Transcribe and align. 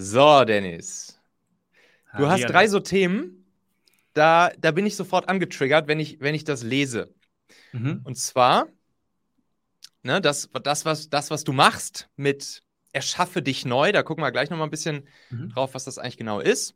So, 0.00 0.44
Dennis. 0.44 1.20
Du 2.16 2.28
hast 2.28 2.42
drei 2.44 2.66
so 2.66 2.80
Themen, 2.80 3.44
da, 4.14 4.50
da 4.58 4.72
bin 4.72 4.86
ich 4.86 4.96
sofort 4.96 5.28
angetriggert, 5.28 5.86
wenn 5.88 6.00
ich, 6.00 6.20
wenn 6.20 6.34
ich 6.34 6.44
das 6.44 6.62
lese. 6.62 7.14
Mhm. 7.72 8.00
Und 8.04 8.16
zwar, 8.16 8.66
ne, 10.02 10.20
das, 10.20 10.48
das, 10.64 10.84
was, 10.84 11.10
das, 11.10 11.30
was 11.30 11.44
du 11.44 11.52
machst 11.52 12.08
mit 12.16 12.62
Erschaffe 12.92 13.42
dich 13.42 13.64
neu, 13.64 13.92
da 13.92 14.02
gucken 14.02 14.24
wir 14.24 14.32
gleich 14.32 14.50
nochmal 14.50 14.66
ein 14.66 14.72
bisschen 14.72 15.06
mhm. 15.28 15.50
drauf, 15.50 15.74
was 15.74 15.84
das 15.84 15.98
eigentlich 15.98 16.16
genau 16.16 16.40
ist. 16.40 16.74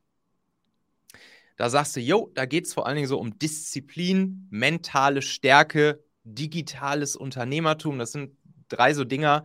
Da 1.56 1.70
sagst 1.70 1.96
du, 1.96 2.00
jo, 2.00 2.30
da 2.34 2.46
geht 2.46 2.66
es 2.66 2.74
vor 2.74 2.86
allen 2.86 2.96
Dingen 2.96 3.08
so 3.08 3.18
um 3.18 3.38
Disziplin, 3.38 4.46
mentale 4.50 5.22
Stärke, 5.22 6.04
digitales 6.24 7.16
Unternehmertum. 7.16 7.98
Das 7.98 8.12
sind 8.12 8.36
drei 8.68 8.92
so 8.92 9.04
Dinger, 9.04 9.44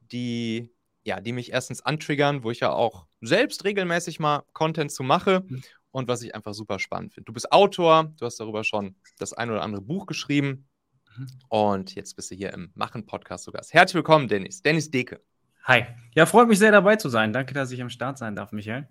die, 0.00 0.70
ja, 1.04 1.20
die 1.20 1.32
mich 1.32 1.52
erstens 1.52 1.82
antriggern, 1.82 2.42
wo 2.44 2.50
ich 2.50 2.60
ja 2.60 2.72
auch 2.72 3.06
selbst 3.20 3.64
regelmäßig 3.64 4.20
mal 4.20 4.42
Content 4.52 4.92
zu 4.92 5.02
mache 5.02 5.44
mhm. 5.46 5.62
und 5.90 6.08
was 6.08 6.22
ich 6.22 6.34
einfach 6.34 6.54
super 6.54 6.78
spannend 6.78 7.14
finde. 7.14 7.26
Du 7.26 7.32
bist 7.32 7.52
Autor, 7.52 8.12
du 8.18 8.26
hast 8.26 8.38
darüber 8.40 8.64
schon 8.64 8.96
das 9.18 9.32
ein 9.32 9.50
oder 9.50 9.62
andere 9.62 9.82
Buch 9.82 10.06
geschrieben 10.06 10.68
mhm. 11.16 11.26
und 11.48 11.94
jetzt 11.94 12.16
bist 12.16 12.30
du 12.30 12.34
hier 12.34 12.52
im 12.52 12.70
Machen-Podcast 12.74 13.44
sogar. 13.44 13.62
Herzlich 13.70 13.96
willkommen, 13.96 14.28
Dennis. 14.28 14.62
Dennis 14.62 14.90
Deke. 14.90 15.20
Hi. 15.64 15.84
Ja, 16.14 16.26
freut 16.26 16.48
mich 16.48 16.58
sehr 16.58 16.72
dabei 16.72 16.96
zu 16.96 17.08
sein. 17.08 17.32
Danke, 17.32 17.54
dass 17.54 17.70
ich 17.70 17.80
am 17.80 17.90
Start 17.90 18.18
sein 18.18 18.34
darf, 18.34 18.52
Michael. 18.52 18.88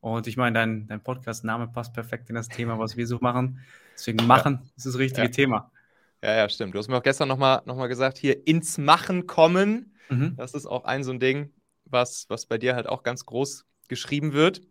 Und 0.00 0.26
ich 0.26 0.36
meine, 0.36 0.54
dein, 0.54 0.86
dein 0.86 1.02
Podcast-Name 1.02 1.68
passt 1.68 1.92
perfekt 1.92 2.28
in 2.28 2.36
das 2.36 2.48
Thema, 2.48 2.78
was 2.78 2.96
wir 2.96 3.06
so 3.06 3.18
machen. 3.20 3.60
Deswegen 3.94 4.26
machen 4.26 4.60
ja. 4.62 4.70
ist 4.76 4.86
das 4.86 4.98
richtige 4.98 5.26
ja. 5.26 5.32
Thema. 5.32 5.72
Ja, 6.22 6.34
ja, 6.34 6.48
stimmt. 6.48 6.74
Du 6.74 6.78
hast 6.78 6.88
mir 6.88 6.96
auch 6.96 7.02
gestern 7.02 7.28
nochmal 7.28 7.62
noch 7.64 7.76
mal 7.76 7.86
gesagt, 7.86 8.18
hier 8.18 8.46
ins 8.46 8.78
Machen 8.78 9.26
kommen. 9.26 9.94
Mhm. 10.08 10.34
Das 10.36 10.54
ist 10.54 10.66
auch 10.66 10.84
ein 10.84 11.04
so 11.04 11.12
ein 11.12 11.20
Ding, 11.20 11.52
was, 11.90 12.26
was 12.28 12.46
bei 12.46 12.58
dir 12.58 12.74
halt 12.74 12.86
auch 12.88 13.02
ganz 13.02 13.24
groß 13.26 13.64
geschrieben 13.88 14.32
wird. 14.32 14.62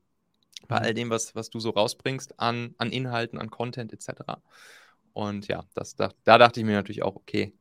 Bei 0.68 0.80
mhm. 0.80 0.86
all 0.86 0.94
dem, 0.94 1.10
was, 1.10 1.36
was 1.36 1.50
du 1.50 1.60
so 1.60 1.70
rausbringst 1.70 2.40
an, 2.40 2.76
an 2.78 2.92
Inhalten, 2.92 3.40
an 3.40 3.50
Content 3.50 3.94
etc. 3.94 4.40
Und 5.14 5.48
ja, 5.48 5.66
das, 5.74 5.96
da, 5.96 6.12
da 6.24 6.38
dachte 6.38 6.60
ich 6.60 6.66
mir 6.66 6.74
natürlich 6.74 7.04
auch, 7.04 7.16
okay, 7.16 7.54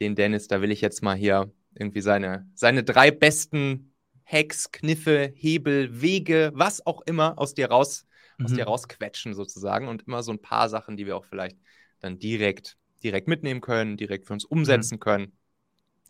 den 0.00 0.14
Dennis, 0.14 0.48
da 0.48 0.62
will 0.62 0.70
ich 0.70 0.80
jetzt 0.80 1.02
mal 1.02 1.16
hier 1.16 1.52
irgendwie 1.74 2.00
seine, 2.00 2.48
seine 2.54 2.82
drei 2.82 3.10
besten 3.10 3.92
Hacks, 4.24 4.70
Kniffe, 4.70 5.32
Hebel, 5.34 6.00
Wege, 6.00 6.52
was 6.54 6.86
auch 6.86 7.02
immer 7.02 7.38
aus 7.38 7.54
dir 7.54 7.68
raus, 7.68 8.06
mhm. 8.38 8.46
aus 8.46 8.52
dir 8.52 8.64
rausquetschen 8.64 9.34
sozusagen 9.34 9.88
und 9.88 10.02
immer 10.06 10.22
so 10.22 10.32
ein 10.32 10.40
paar 10.40 10.68
Sachen, 10.68 10.96
die 10.96 11.06
wir 11.06 11.16
auch 11.16 11.24
vielleicht 11.24 11.56
dann 12.00 12.18
direkt, 12.18 12.76
direkt 13.02 13.28
mitnehmen 13.28 13.60
können, 13.60 13.96
direkt 13.96 14.26
für 14.26 14.32
uns 14.32 14.44
umsetzen 14.44 14.94
mhm. 14.94 15.00
können. 15.00 15.32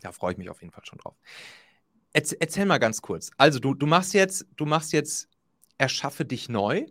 Da 0.03 0.13
freue 0.13 0.33
ich 0.33 0.39
mich 0.39 0.51
auf 0.51 0.61
jeden 0.61 0.73
Fall 0.73 0.85
schon 0.85 0.99
drauf. 0.99 1.17
Erzähl, 2.13 2.39
erzähl 2.41 2.67
mal 2.67 2.79
ganz 2.79 3.03
kurz. 3.03 3.31
Also 3.37 3.59
du, 3.59 3.75
du 3.75 3.87
machst 3.87 4.15
jetzt, 4.15 4.47
du 4.57 4.67
machst 4.67 4.93
jetzt 4.93 5.29
Erschaffe 5.79 6.25
dich 6.25 6.49
neu. 6.49 6.85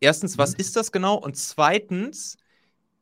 Erstens, 0.00 0.36
was 0.36 0.52
mhm. 0.52 0.60
ist 0.60 0.76
das 0.76 0.92
genau? 0.92 1.14
Und 1.14 1.36
zweitens, 1.36 2.36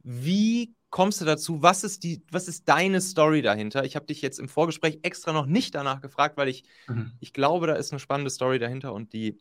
wie 0.05 0.75
kommst 0.91 1.21
du 1.21 1.25
dazu? 1.25 1.61
Was 1.61 1.83
ist, 1.83 2.05
die, 2.05 2.23
was 2.31 2.47
ist 2.47 2.69
deine 2.69 3.01
Story 3.01 3.43
dahinter? 3.43 3.85
Ich 3.85 3.97
habe 3.97 4.07
dich 4.07 4.23
jetzt 4.23 4.39
im 4.39 4.49
Vorgespräch 4.49 5.01
extra 5.03 5.33
noch 5.33 5.47
nicht 5.47 5.75
danach 5.75 6.01
gefragt, 6.01 6.37
weil 6.37 6.49
ich, 6.49 6.63
mhm. 6.87 7.13
ich 7.19 7.33
glaube, 7.33 7.67
da 7.67 7.75
ist 7.75 7.93
eine 7.93 7.99
spannende 7.99 8.31
Story 8.31 8.61
dahinter 8.61 8.93
und 8.93 9.13
die, 9.13 9.39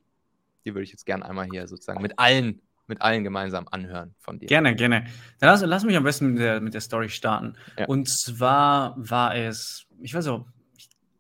die 0.66 0.74
würde 0.74 0.84
ich 0.84 0.92
jetzt 0.92 1.06
gerne 1.06 1.26
einmal 1.26 1.46
hier 1.46 1.68
sozusagen 1.68 2.02
mit 2.02 2.18
allen, 2.18 2.62
mit 2.88 3.02
allen 3.02 3.24
gemeinsam 3.24 3.68
anhören 3.70 4.16
von 4.18 4.40
dir. 4.40 4.48
Gerne, 4.48 4.76
gerne. 4.76 5.06
Dann 5.40 5.50
lass, 5.50 5.62
lass 5.62 5.84
mich 5.84 5.96
am 5.96 6.04
besten 6.04 6.34
mit 6.34 6.42
der, 6.42 6.60
mit 6.60 6.74
der 6.74 6.82
Story 6.82 7.10
starten. 7.10 7.56
Ja. 7.78 7.86
Und 7.86 8.10
zwar 8.10 8.96
war 8.98 9.36
es, 9.36 9.86
ich 10.02 10.16
weiß 10.16 10.26
auch, 10.30 10.48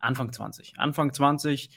Anfang 0.03 0.31
20. 0.31 0.73
Anfang 0.77 1.13
20 1.13 1.69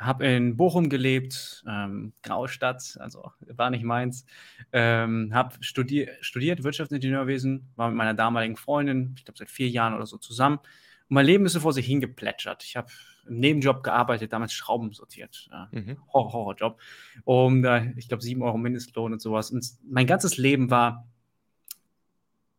habe 0.00 0.26
in 0.26 0.56
Bochum 0.56 0.88
gelebt, 0.88 1.62
ähm, 1.68 2.14
graue 2.22 2.48
Stadt, 2.48 2.96
also 3.00 3.32
war 3.40 3.68
nicht 3.70 3.84
meins. 3.84 4.24
Ähm, 4.72 5.30
habe 5.34 5.56
studi 5.60 6.08
studiert 6.22 6.64
Wirtschaftsingenieurwesen, 6.64 7.68
war 7.76 7.88
mit 7.88 7.98
meiner 7.98 8.14
damaligen 8.14 8.56
Freundin, 8.56 9.12
ich 9.16 9.24
glaube 9.26 9.38
seit 9.38 9.50
vier 9.50 9.68
Jahren 9.68 9.94
oder 9.94 10.06
so 10.06 10.16
zusammen. 10.16 10.56
Und 10.56 11.14
mein 11.14 11.26
Leben 11.26 11.44
ist 11.44 11.52
so 11.52 11.60
vor 11.60 11.74
sich 11.74 11.86
hingeplätschert. 11.86 12.64
Ich 12.64 12.76
habe 12.76 12.88
im 13.28 13.40
Nebenjob 13.40 13.82
gearbeitet, 13.82 14.32
damals 14.32 14.54
Schrauben 14.54 14.92
sortiert. 14.92 15.50
Äh, 15.52 15.80
mhm. 15.80 15.96
Horror 16.12 16.32
Horrorjob. 16.32 16.80
Um, 17.24 17.64
äh, 17.64 17.92
ich 17.98 18.08
glaube, 18.08 18.22
sieben 18.22 18.42
Euro 18.42 18.56
Mindestlohn 18.56 19.12
und 19.12 19.20
sowas. 19.20 19.50
Und 19.50 19.66
mein 19.84 20.06
ganzes 20.06 20.38
Leben 20.38 20.70
war, 20.70 21.06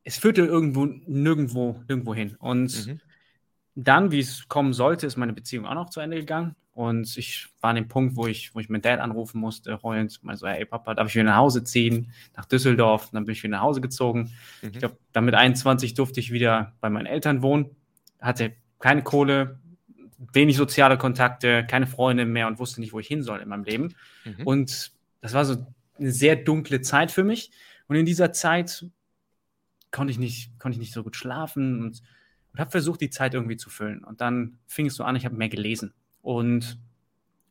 es 0.03 0.17
führte 0.17 0.45
irgendwo, 0.45 0.85
nirgendwo, 0.85 1.83
nirgendwo 1.87 2.13
hin. 2.13 2.35
Und 2.37 2.87
mhm. 2.87 3.01
Dann, 3.75 4.11
wie 4.11 4.19
es 4.19 4.47
kommen 4.47 4.73
sollte, 4.73 5.07
ist 5.07 5.17
meine 5.17 5.33
Beziehung 5.33 5.65
auch 5.65 5.73
noch 5.73 5.89
zu 5.89 5.99
Ende 5.99 6.17
gegangen. 6.17 6.55
Und 6.73 7.17
ich 7.17 7.49
war 7.59 7.71
an 7.71 7.75
dem 7.75 7.87
Punkt, 7.87 8.15
wo 8.15 8.27
ich, 8.27 8.55
wo 8.55 8.59
ich 8.59 8.69
meinen 8.69 8.81
Dad 8.81 8.99
anrufen 8.99 9.39
musste, 9.39 9.81
heulend, 9.83 10.23
mal 10.23 10.37
so, 10.37 10.47
hey 10.47 10.65
Papa, 10.65 10.93
darf 10.95 11.09
ich 11.09 11.15
wieder 11.15 11.25
nach 11.25 11.35
Hause 11.35 11.63
ziehen, 11.63 12.11
nach 12.35 12.45
Düsseldorf? 12.45 13.07
Und 13.07 13.15
dann 13.15 13.25
bin 13.25 13.33
ich 13.33 13.43
wieder 13.43 13.57
nach 13.57 13.63
Hause 13.63 13.81
gezogen. 13.81 14.31
Mhm. 14.61 14.69
Ich 14.69 14.79
glaube, 14.79 14.97
dann 15.11 15.25
mit 15.25 15.35
21 15.35 15.95
durfte 15.95 16.19
ich 16.21 16.31
wieder 16.31 16.73
bei 16.79 16.89
meinen 16.89 17.07
Eltern 17.07 17.41
wohnen, 17.41 17.75
hatte 18.21 18.53
keine 18.79 19.03
Kohle, 19.03 19.59
wenig 20.33 20.55
soziale 20.55 20.97
Kontakte, 20.97 21.65
keine 21.65 21.87
Freunde 21.87 22.25
mehr 22.25 22.47
und 22.47 22.59
wusste 22.59 22.79
nicht, 22.79 22.93
wo 22.93 22.99
ich 22.99 23.07
hin 23.07 23.23
soll 23.23 23.39
in 23.39 23.49
meinem 23.49 23.63
Leben. 23.63 23.95
Mhm. 24.23 24.47
Und 24.47 24.91
das 25.19 25.33
war 25.33 25.43
so 25.43 25.65
eine 25.99 26.11
sehr 26.11 26.37
dunkle 26.37 26.81
Zeit 26.81 27.11
für 27.11 27.23
mich. 27.23 27.51
Und 27.87 27.97
in 27.97 28.05
dieser 28.05 28.31
Zeit 28.31 28.85
konnte 29.91 30.11
ich 30.11 30.19
nicht, 30.19 30.57
konnte 30.57 30.77
ich 30.77 30.79
nicht 30.79 30.93
so 30.93 31.03
gut 31.03 31.17
schlafen 31.17 31.81
und, 31.81 32.01
und 32.53 32.59
habe 32.59 32.71
versucht, 32.71 33.01
die 33.01 33.09
Zeit 33.09 33.33
irgendwie 33.33 33.57
zu 33.57 33.69
füllen. 33.69 34.03
Und 34.03 34.21
dann 34.21 34.57
fing 34.67 34.87
es 34.87 34.95
so 34.95 35.03
an, 35.03 35.15
ich 35.15 35.25
habe 35.25 35.35
mehr 35.35 35.49
gelesen 35.49 35.93
und 36.21 36.79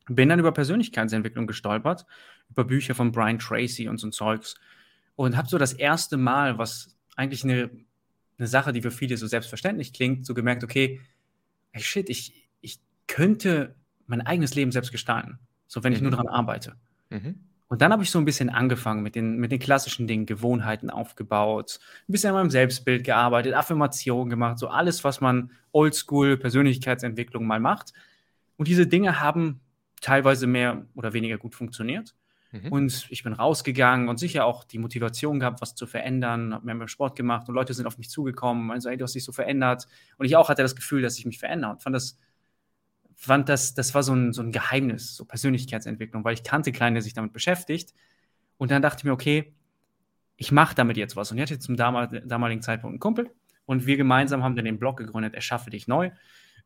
bin 0.07 0.29
dann 0.29 0.39
über 0.39 0.51
Persönlichkeitsentwicklung 0.51 1.47
gestolpert, 1.47 2.05
über 2.49 2.63
Bücher 2.63 2.95
von 2.95 3.11
Brian 3.11 3.39
Tracy 3.39 3.87
und 3.87 3.97
so 3.97 4.07
ein 4.07 4.11
Zeugs. 4.11 4.55
Und 5.15 5.37
habe 5.37 5.47
so 5.47 5.57
das 5.57 5.73
erste 5.73 6.17
Mal, 6.17 6.57
was 6.57 6.95
eigentlich 7.15 7.43
eine, 7.43 7.69
eine 8.37 8.47
Sache, 8.47 8.73
die 8.73 8.81
für 8.81 8.91
viele 8.91 9.17
so 9.17 9.27
selbstverständlich 9.27 9.93
klingt, 9.93 10.25
so 10.25 10.33
gemerkt, 10.33 10.63
okay, 10.63 11.01
hey 11.71 11.83
shit, 11.83 12.09
ich, 12.09 12.47
ich 12.61 12.79
könnte 13.07 13.75
mein 14.07 14.21
eigenes 14.21 14.55
Leben 14.55 14.71
selbst 14.71 14.91
gestalten, 14.91 15.39
so 15.67 15.83
wenn 15.83 15.93
ich 15.93 16.01
nur 16.01 16.11
mhm. 16.11 16.15
daran 16.15 16.27
arbeite. 16.27 16.75
Mhm. 17.09 17.50
Und 17.71 17.81
dann 17.81 17.93
habe 17.93 18.03
ich 18.03 18.11
so 18.11 18.19
ein 18.19 18.25
bisschen 18.25 18.49
angefangen 18.49 19.01
mit 19.01 19.15
den, 19.15 19.37
mit 19.37 19.49
den 19.53 19.59
klassischen 19.59 20.05
Dingen, 20.05 20.25
Gewohnheiten 20.25 20.89
aufgebaut, 20.89 21.79
ein 22.01 22.11
bisschen 22.11 22.31
an 22.31 22.35
meinem 22.35 22.49
Selbstbild 22.49 23.05
gearbeitet, 23.05 23.53
Affirmationen 23.53 24.29
gemacht, 24.29 24.59
so 24.59 24.67
alles, 24.67 25.05
was 25.05 25.21
man 25.21 25.51
oldschool 25.71 26.35
Persönlichkeitsentwicklung 26.35 27.47
mal 27.47 27.61
macht, 27.61 27.93
und 28.57 28.67
diese 28.67 28.87
Dinge 28.87 29.21
haben 29.21 29.61
teilweise 30.01 30.47
mehr 30.47 30.85
oder 30.95 31.13
weniger 31.13 31.37
gut 31.37 31.55
funktioniert. 31.55 32.13
Mhm. 32.51 32.73
Und 32.73 33.07
ich 33.09 33.23
bin 33.23 33.31
rausgegangen 33.31 34.09
und 34.09 34.19
sicher 34.19 34.43
auch 34.43 34.65
die 34.65 34.77
Motivation 34.77 35.39
gehabt, 35.39 35.61
was 35.61 35.73
zu 35.73 35.87
verändern, 35.87 36.53
habe 36.53 36.73
mehr 36.73 36.87
Sport 36.89 37.15
gemacht 37.15 37.47
und 37.47 37.55
Leute 37.55 37.73
sind 37.73 37.85
auf 37.87 37.97
mich 37.97 38.09
zugekommen, 38.09 38.67
meinen 38.67 38.81
so, 38.81 38.89
ey, 38.89 38.97
du 38.97 39.05
hast 39.05 39.15
dich 39.15 39.23
so 39.23 39.31
verändert. 39.31 39.87
Und 40.17 40.25
ich 40.25 40.35
auch 40.35 40.49
hatte 40.49 40.61
das 40.61 40.75
Gefühl, 40.75 41.01
dass 41.01 41.17
ich 41.17 41.25
mich 41.25 41.39
verändere 41.39 41.71
und 41.71 41.81
fand 41.81 41.95
das, 41.95 42.19
fand 43.21 43.49
das, 43.49 43.73
das 43.73 43.93
war 43.93 44.03
so 44.03 44.13
ein, 44.13 44.33
so 44.33 44.41
ein 44.41 44.51
Geheimnis, 44.51 45.15
so 45.15 45.25
Persönlichkeitsentwicklung, 45.25 46.23
weil 46.23 46.33
ich 46.33 46.43
kannte 46.43 46.71
Kleine, 46.71 46.95
der 46.95 47.01
sich 47.03 47.13
damit 47.13 47.33
beschäftigt. 47.33 47.93
Und 48.57 48.71
dann 48.71 48.81
dachte 48.81 48.99
ich 48.99 49.03
mir, 49.03 49.11
okay, 49.11 49.53
ich 50.37 50.51
mache 50.51 50.75
damit 50.75 50.97
jetzt 50.97 51.15
was. 51.15 51.31
Und 51.31 51.37
ich 51.37 51.43
hatte 51.43 51.59
zum 51.59 51.75
damaligen 51.75 52.61
Zeitpunkt 52.61 52.93
einen 52.93 52.99
Kumpel 52.99 53.29
und 53.65 53.85
wir 53.85 53.97
gemeinsam 53.97 54.43
haben 54.43 54.55
dann 54.55 54.65
den 54.65 54.79
Blog 54.79 54.97
gegründet, 54.97 55.35
Erschaffe 55.35 55.69
dich 55.69 55.87
neu, 55.87 56.09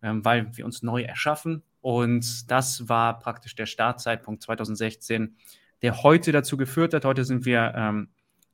ähm, 0.02 0.24
weil 0.24 0.56
wir 0.56 0.66
uns 0.66 0.82
neu 0.82 1.02
erschaffen 1.04 1.62
und 1.82 2.50
das 2.50 2.90
war 2.90 3.20
praktisch 3.20 3.54
der 3.54 3.68
Startzeitpunkt 3.68 4.42
2016, 4.42 5.36
der 5.82 6.02
heute 6.02 6.32
dazu 6.32 6.58
geführt 6.58 6.94
hat. 6.94 7.06
Heute 7.06 7.26
sind 7.26 7.46
wir 7.46 7.74
ähm, 7.76 8.08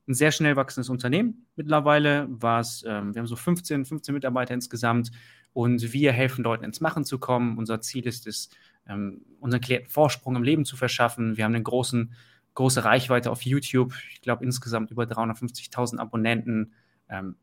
ein 0.08 0.14
sehr 0.14 0.32
schnell 0.32 0.56
wachsendes 0.56 0.90
Unternehmen 0.90 1.46
mittlerweile. 1.56 2.24
Ähm, 2.24 2.40
wir 2.42 3.20
haben 3.20 3.28
so 3.28 3.36
15, 3.36 3.86
15 3.86 4.14
Mitarbeiter 4.14 4.54
insgesamt 4.54 5.12
und 5.54 5.94
wir 5.94 6.12
helfen 6.12 6.44
Leuten 6.44 6.64
ins 6.64 6.82
Machen 6.82 7.04
zu 7.04 7.20
kommen. 7.20 7.58
Unser 7.58 7.82
Ziel 7.82 8.08
ist 8.08 8.28
es, 8.28 8.50
ähm, 8.88 9.22
unseren 9.40 9.62
Klienten 9.62 9.90
Vorsprung 9.90 10.36
im 10.36 10.44
Leben 10.44 10.66
zu 10.66 10.76
verschaffen. 10.76 11.38
Wir 11.38 11.46
haben 11.46 11.54
eine 11.54 11.64
großen, 11.64 12.14
große 12.56 12.84
Reichweite 12.84 13.32
auf 13.32 13.42
YouTube. 13.44 13.94
Ich 14.14 14.22
glaube 14.22 14.44
insgesamt 14.44 14.92
über 14.92 15.04
350.000 15.04 15.98
Abonnenten, 16.00 16.74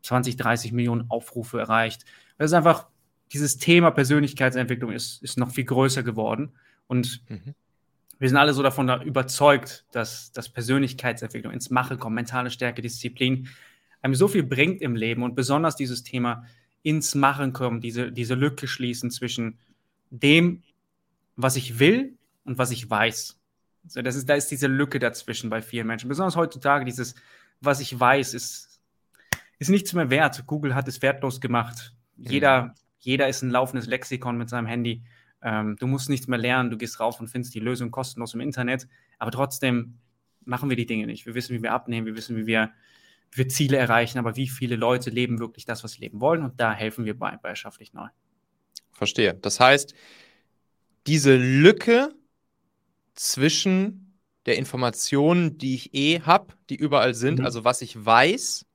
20, 0.02 0.34
ähm, 0.34 0.38
30 0.38 0.72
Millionen 0.72 1.10
Aufrufe 1.10 1.60
erreicht. 1.60 2.04
Das 2.38 2.50
ist 2.50 2.54
einfach 2.54 2.86
dieses 3.32 3.58
Thema 3.58 3.90
Persönlichkeitsentwicklung 3.90 4.92
ist, 4.92 5.22
ist 5.22 5.38
noch 5.38 5.50
viel 5.50 5.64
größer 5.64 6.02
geworden. 6.02 6.52
Und 6.86 7.22
mhm. 7.28 7.54
wir 8.18 8.28
sind 8.28 8.38
alle 8.38 8.54
so 8.54 8.62
davon 8.62 8.88
überzeugt, 9.02 9.84
dass, 9.92 10.32
dass 10.32 10.48
Persönlichkeitsentwicklung 10.48 11.52
ins 11.52 11.68
Mache 11.68 11.98
kommt, 11.98 12.14
mentale 12.14 12.50
Stärke, 12.50 12.80
Disziplin, 12.80 13.48
einem 14.00 14.14
so 14.14 14.28
viel 14.28 14.44
bringt 14.44 14.80
im 14.80 14.96
Leben 14.96 15.22
und 15.22 15.34
besonders 15.34 15.76
dieses 15.76 16.02
Thema 16.04 16.44
ins 16.88 17.14
Machen 17.14 17.52
kommen, 17.52 17.80
diese, 17.80 18.12
diese 18.12 18.34
Lücke 18.34 18.66
schließen 18.66 19.10
zwischen 19.10 19.58
dem, 20.10 20.62
was 21.36 21.56
ich 21.56 21.78
will 21.78 22.16
und 22.44 22.58
was 22.58 22.70
ich 22.70 22.88
weiß. 22.88 23.38
So, 23.86 24.02
das 24.02 24.16
ist, 24.16 24.28
da 24.28 24.34
ist 24.34 24.50
diese 24.50 24.66
Lücke 24.66 24.98
dazwischen 24.98 25.50
bei 25.50 25.62
vielen 25.62 25.86
Menschen. 25.86 26.08
Besonders 26.08 26.36
heutzutage, 26.36 26.84
dieses, 26.84 27.14
was 27.60 27.80
ich 27.80 27.98
weiß, 27.98 28.34
ist, 28.34 28.80
ist 29.58 29.68
nichts 29.68 29.92
mehr 29.92 30.10
wert. 30.10 30.46
Google 30.46 30.74
hat 30.74 30.88
es 30.88 31.02
wertlos 31.02 31.40
gemacht. 31.40 31.94
Mhm. 32.16 32.30
Jeder 32.30 32.74
jeder 32.98 33.28
ist 33.28 33.42
ein 33.42 33.50
laufendes 33.50 33.86
Lexikon 33.86 34.36
mit 34.36 34.48
seinem 34.48 34.66
Handy. 34.66 35.02
Ähm, 35.40 35.76
du 35.78 35.86
musst 35.86 36.10
nichts 36.10 36.26
mehr 36.26 36.38
lernen, 36.38 36.70
du 36.70 36.76
gehst 36.76 37.00
rauf 37.00 37.20
und 37.20 37.28
findest 37.28 37.54
die 37.54 37.60
Lösung 37.60 37.90
kostenlos 37.90 38.34
im 38.34 38.40
Internet. 38.40 38.88
Aber 39.18 39.30
trotzdem 39.30 39.98
machen 40.44 40.68
wir 40.68 40.76
die 40.76 40.86
Dinge 40.86 41.06
nicht. 41.06 41.26
Wir 41.26 41.34
wissen, 41.34 41.56
wie 41.56 41.62
wir 41.62 41.72
abnehmen, 41.72 42.06
wir 42.06 42.16
wissen, 42.16 42.36
wie 42.36 42.46
wir, 42.46 42.70
wir 43.32 43.48
Ziele 43.48 43.76
erreichen, 43.76 44.18
aber 44.18 44.36
wie 44.36 44.48
viele 44.48 44.76
Leute 44.76 45.10
leben 45.10 45.38
wirklich 45.38 45.64
das, 45.64 45.84
was 45.84 45.92
sie 45.92 46.00
leben 46.00 46.20
wollen. 46.20 46.42
Und 46.42 46.60
da 46.60 46.72
helfen 46.72 47.04
wir 47.04 47.18
bei, 47.18 47.36
bei 47.36 47.54
Schafflich 47.54 47.92
Neu. 47.92 48.08
Verstehe. 48.92 49.34
Das 49.34 49.60
heißt, 49.60 49.94
diese 51.06 51.36
Lücke 51.36 52.14
zwischen 53.14 54.18
der 54.46 54.56
Information, 54.56 55.58
die 55.58 55.74
ich 55.74 55.94
eh 55.94 56.20
habe, 56.20 56.54
die 56.70 56.76
überall 56.76 57.14
sind, 57.14 57.40
mhm. 57.40 57.44
also 57.44 57.64
was 57.64 57.82
ich 57.82 58.04
weiß, 58.04 58.66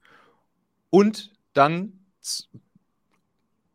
und 0.90 1.32
dann 1.54 2.00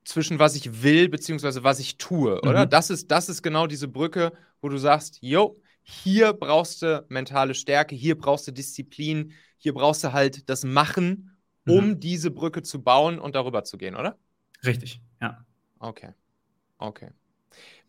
zwischen 0.04 0.38
was 0.38 0.56
ich 0.56 0.82
will 0.82 1.08
beziehungsweise 1.08 1.64
was 1.64 1.80
ich 1.80 1.98
tue, 1.98 2.40
oder? 2.42 2.64
Mhm. 2.66 2.70
Das 2.70 2.90
ist, 2.90 3.10
das 3.10 3.28
ist 3.28 3.42
genau 3.42 3.66
diese 3.66 3.88
Brücke, 3.88 4.32
wo 4.60 4.68
du 4.68 4.78
sagst, 4.78 5.18
yo, 5.20 5.60
hier 5.82 6.32
brauchst 6.32 6.82
du 6.82 7.04
mentale 7.08 7.54
Stärke, 7.54 7.94
hier 7.94 8.16
brauchst 8.16 8.46
du 8.46 8.52
Disziplin, 8.52 9.32
hier 9.58 9.74
brauchst 9.74 10.02
du 10.04 10.12
halt 10.12 10.48
das 10.48 10.64
Machen, 10.64 11.36
um 11.66 11.90
mhm. 11.90 12.00
diese 12.00 12.30
Brücke 12.30 12.62
zu 12.62 12.82
bauen 12.82 13.18
und 13.18 13.34
darüber 13.34 13.64
zu 13.64 13.76
gehen, 13.76 13.94
oder? 13.94 14.16
Richtig, 14.64 15.00
ja. 15.20 15.44
Okay. 15.78 16.12
Okay. 16.78 17.10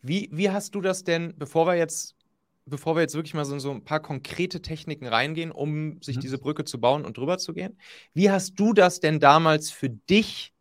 Wie, 0.02 0.28
wie 0.32 0.50
hast 0.50 0.74
du 0.74 0.80
das 0.80 1.04
denn, 1.04 1.34
bevor 1.36 1.66
wir 1.66 1.74
jetzt 1.74 2.16
bevor 2.66 2.94
wir 2.94 3.02
jetzt 3.02 3.14
wirklich 3.14 3.34
mal 3.34 3.44
so, 3.44 3.58
so 3.58 3.70
ein 3.70 3.84
paar 3.84 4.00
konkrete 4.00 4.62
Techniken 4.62 5.06
reingehen, 5.06 5.50
um 5.50 6.00
sich 6.00 6.16
mhm. 6.16 6.20
diese 6.20 6.38
Brücke 6.38 6.64
zu 6.64 6.80
bauen 6.80 7.04
und 7.04 7.16
drüber 7.18 7.36
zu 7.38 7.52
gehen. 7.52 7.76
Wie 8.14 8.30
hast 8.30 8.58
du 8.58 8.72
das 8.72 9.00
denn 9.00 9.20
damals 9.20 9.70
für 9.70 9.90
dich 9.90 10.54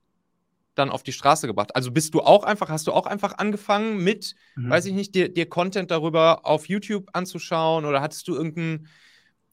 dann 0.75 0.89
auf 0.89 1.03
die 1.03 1.13
Straße 1.13 1.47
gebracht? 1.47 1.75
Also 1.75 1.91
bist 1.91 2.13
du 2.13 2.21
auch 2.21 2.43
einfach, 2.43 2.69
hast 2.69 2.87
du 2.87 2.91
auch 2.91 3.05
einfach 3.05 3.37
angefangen 3.37 4.03
mit, 4.03 4.35
mhm. 4.55 4.69
weiß 4.69 4.85
ich 4.85 4.93
nicht, 4.93 5.15
dir, 5.15 5.29
dir 5.29 5.47
Content 5.47 5.91
darüber 5.91 6.45
auf 6.45 6.67
YouTube 6.67 7.09
anzuschauen 7.13 7.85
oder 7.85 8.01
hattest 8.01 8.27
du 8.27 8.35
irgendeinen 8.35 8.87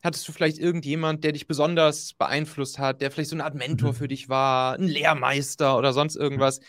Hattest 0.07 0.27
du 0.29 0.33
vielleicht 0.33 0.59
irgendjemand, 0.59 1.25
der 1.25 1.33
dich 1.33 1.47
besonders 1.47 2.15
beeinflusst 2.15 2.79
hat, 2.79 3.01
der 3.01 3.11
vielleicht 3.11 3.31
so 3.31 3.37
eine 3.37 3.45
Art 3.45 3.57
Mentor 3.57 3.91
mhm. 3.91 3.97
für 3.97 4.09
dich 4.09 4.29
war, 4.29 4.75
ein 4.75 4.85
Lehrmeister 4.85 5.77
oder 5.77 5.93
sonst 5.93 6.17
irgendwas? 6.17 6.61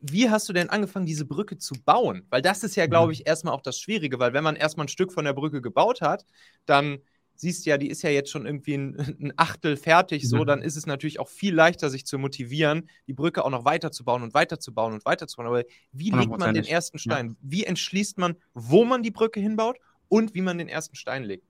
wie 0.00 0.30
hast 0.30 0.48
du 0.48 0.52
denn 0.52 0.70
angefangen, 0.70 1.06
diese 1.06 1.26
Brücke 1.26 1.58
zu 1.58 1.74
bauen? 1.84 2.26
Weil 2.30 2.42
das 2.42 2.64
ist 2.64 2.74
ja, 2.76 2.86
glaube 2.86 3.08
mhm. 3.08 3.12
ich, 3.12 3.26
erstmal 3.26 3.54
auch 3.54 3.60
das 3.60 3.78
Schwierige, 3.78 4.18
weil 4.18 4.32
wenn 4.32 4.44
man 4.44 4.56
erstmal 4.56 4.86
ein 4.86 4.88
Stück 4.88 5.12
von 5.12 5.24
der 5.24 5.34
Brücke 5.34 5.60
gebaut 5.60 6.00
hat, 6.00 6.24
dann 6.64 6.98
siehst 7.34 7.64
du 7.64 7.70
ja, 7.70 7.78
die 7.78 7.88
ist 7.88 8.02
ja 8.02 8.10
jetzt 8.10 8.30
schon 8.30 8.46
irgendwie 8.46 8.74
ein, 8.74 8.96
ein 9.20 9.32
Achtel 9.36 9.76
fertig, 9.76 10.28
so, 10.28 10.38
mhm. 10.38 10.46
dann 10.46 10.62
ist 10.62 10.76
es 10.76 10.86
natürlich 10.86 11.20
auch 11.20 11.28
viel 11.28 11.54
leichter, 11.54 11.90
sich 11.90 12.06
zu 12.06 12.18
motivieren, 12.18 12.88
die 13.06 13.14
Brücke 13.14 13.44
auch 13.44 13.50
noch 13.50 13.64
weiterzubauen 13.64 14.22
und 14.22 14.34
weiterzubauen 14.34 14.94
und 14.94 15.04
weiterzubauen. 15.04 15.48
Aber 15.48 15.64
wie 15.92 16.10
legt 16.10 16.38
man 16.38 16.54
den 16.54 16.64
ersten 16.64 16.98
Stein? 16.98 17.28
Ja. 17.28 17.34
Wie 17.42 17.64
entschließt 17.64 18.18
man, 18.18 18.36
wo 18.54 18.84
man 18.84 19.02
die 19.02 19.10
Brücke 19.10 19.40
hinbaut 19.40 19.78
und 20.08 20.34
wie 20.34 20.42
man 20.42 20.58
den 20.58 20.68
ersten 20.68 20.96
Stein 20.96 21.24
legt? 21.24 21.49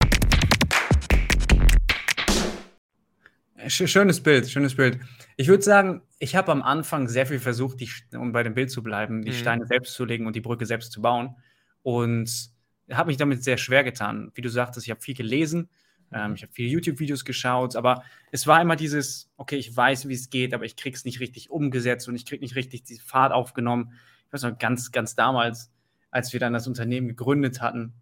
Schönes 3.67 4.21
Bild, 4.21 4.49
schönes 4.49 4.75
Bild. 4.75 4.99
Ich 5.37 5.47
würde 5.47 5.63
sagen, 5.63 6.01
ich 6.19 6.35
habe 6.35 6.51
am 6.51 6.61
Anfang 6.61 7.07
sehr 7.07 7.25
viel 7.25 7.39
versucht, 7.39 7.79
die, 7.79 7.89
um 8.15 8.31
bei 8.31 8.43
dem 8.43 8.53
Bild 8.53 8.71
zu 8.71 8.81
bleiben, 8.81 9.23
die 9.23 9.31
mhm. 9.31 9.35
Steine 9.35 9.65
selbst 9.65 9.93
zu 9.93 10.05
legen 10.05 10.25
und 10.25 10.35
die 10.35 10.41
Brücke 10.41 10.65
selbst 10.65 10.91
zu 10.91 11.01
bauen. 11.01 11.35
Und 11.83 12.51
habe 12.91 13.07
mich 13.07 13.17
damit 13.17 13.43
sehr 13.43 13.57
schwer 13.57 13.83
getan. 13.83 14.31
Wie 14.35 14.41
du 14.41 14.49
sagtest, 14.49 14.85
ich 14.85 14.91
habe 14.91 15.01
viel 15.01 15.15
gelesen, 15.15 15.69
ähm, 16.11 16.35
ich 16.35 16.43
habe 16.43 16.51
viele 16.51 16.69
YouTube-Videos 16.69 17.25
geschaut, 17.25 17.75
aber 17.75 18.03
es 18.31 18.47
war 18.47 18.61
immer 18.61 18.75
dieses, 18.75 19.29
okay, 19.37 19.55
ich 19.55 19.75
weiß, 19.75 20.07
wie 20.07 20.13
es 20.13 20.29
geht, 20.29 20.53
aber 20.53 20.65
ich 20.65 20.75
kriege 20.75 20.95
es 20.95 21.05
nicht 21.05 21.19
richtig 21.19 21.49
umgesetzt 21.49 22.07
und 22.07 22.15
ich 22.15 22.25
kriege 22.25 22.41
nicht 22.41 22.55
richtig 22.55 22.83
die 22.83 22.99
Fahrt 22.99 23.31
aufgenommen. 23.31 23.93
Ich 24.27 24.33
weiß 24.33 24.43
noch, 24.43 24.57
ganz, 24.57 24.91
ganz 24.91 25.15
damals, 25.15 25.71
als 26.09 26.33
wir 26.33 26.39
dann 26.39 26.53
das 26.53 26.67
Unternehmen 26.67 27.07
gegründet 27.07 27.61
hatten, 27.61 27.93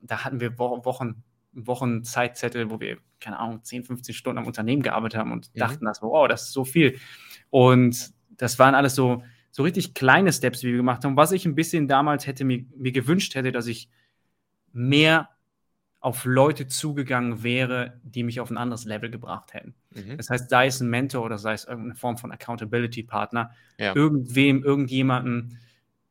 da 0.00 0.24
hatten 0.24 0.40
wir 0.40 0.58
Wochen 0.58 1.22
Wochen 1.56 2.04
Zeitzettel, 2.04 2.70
wo 2.70 2.80
wir, 2.80 2.98
keine 3.20 3.38
Ahnung, 3.38 3.62
10, 3.62 3.84
15 3.84 4.14
Stunden 4.14 4.38
am 4.38 4.46
Unternehmen 4.46 4.82
gearbeitet 4.82 5.18
haben 5.18 5.32
und 5.32 5.52
mhm. 5.54 5.58
dachten, 5.58 5.84
das, 5.84 6.02
wow, 6.02 6.28
das 6.28 6.42
ist 6.44 6.52
so 6.52 6.64
viel. 6.64 6.98
Und 7.50 8.12
das 8.36 8.58
waren 8.58 8.74
alles 8.74 8.94
so, 8.94 9.22
so 9.50 9.62
richtig 9.62 9.94
kleine 9.94 10.32
Steps, 10.32 10.60
die 10.60 10.68
wir 10.68 10.76
gemacht 10.76 11.04
haben. 11.04 11.16
Was 11.16 11.32
ich 11.32 11.46
ein 11.46 11.54
bisschen 11.54 11.88
damals 11.88 12.26
hätte 12.26 12.44
mir, 12.44 12.64
mir 12.76 12.92
gewünscht 12.92 13.34
hätte, 13.34 13.52
dass 13.52 13.66
ich 13.66 13.88
mehr 14.72 15.30
auf 16.00 16.24
Leute 16.24 16.66
zugegangen 16.66 17.42
wäre, 17.42 17.98
die 18.04 18.22
mich 18.22 18.38
auf 18.38 18.50
ein 18.50 18.58
anderes 18.58 18.84
Level 18.84 19.10
gebracht 19.10 19.54
hätten. 19.54 19.74
Mhm. 19.94 20.16
Das 20.18 20.30
heißt, 20.30 20.50
sei 20.50 20.66
es 20.66 20.80
ein 20.80 20.88
Mentor 20.88 21.24
oder 21.24 21.38
sei 21.38 21.54
es 21.54 21.64
irgendeine 21.64 21.96
Form 21.96 22.18
von 22.18 22.30
Accountability-Partner, 22.30 23.50
ja. 23.78 23.94
irgendwem, 23.96 24.62
irgendjemanden, 24.62 25.58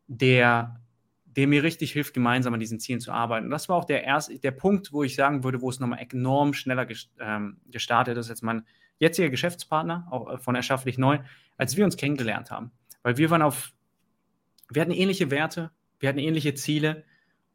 der 0.08 0.82
der 1.36 1.48
mir 1.48 1.64
richtig 1.64 1.92
hilft, 1.92 2.14
gemeinsam 2.14 2.54
an 2.54 2.60
diesen 2.60 2.80
Zielen 2.80 3.00
zu 3.00 3.12
arbeiten. 3.12 3.46
Und 3.46 3.52
das 3.52 3.68
war 3.68 3.76
auch 3.76 3.86
der 3.86 4.04
erste, 4.04 4.40
der 4.40 4.52
Punkt, 4.52 4.94
wo 4.94 5.04
ich 5.04 5.16
sagen 5.16 5.44
würde, 5.44 5.62
wo 5.62 5.70
es 5.70 5.80
nochmal 5.80 6.06
enorm 6.10 6.54
schneller 6.54 6.88
ähm, 7.20 7.58
gestartet 7.70 8.18
ist, 8.18 8.30
als 8.30 8.42
mein 8.42 8.66
jetziger 9.00 9.30
Geschäftspartner, 9.30 10.08
auch 10.12 10.32
äh, 10.32 10.38
von 10.38 10.56
Erschafflich 10.56 10.98
Neu, 10.98 11.20
als 11.58 11.76
wir 11.76 11.84
uns 11.84 11.98
kennengelernt 11.98 12.52
haben. 12.52 12.72
Weil 13.04 13.18
wir 13.18 13.30
waren 13.30 13.42
auf, 13.42 13.74
wir 14.70 14.82
hatten 14.82 14.92
ähnliche 14.92 15.30
Werte, 15.30 15.72
wir 16.00 16.10
hatten 16.10 16.20
ähnliche 16.20 16.54
Ziele 16.54 17.04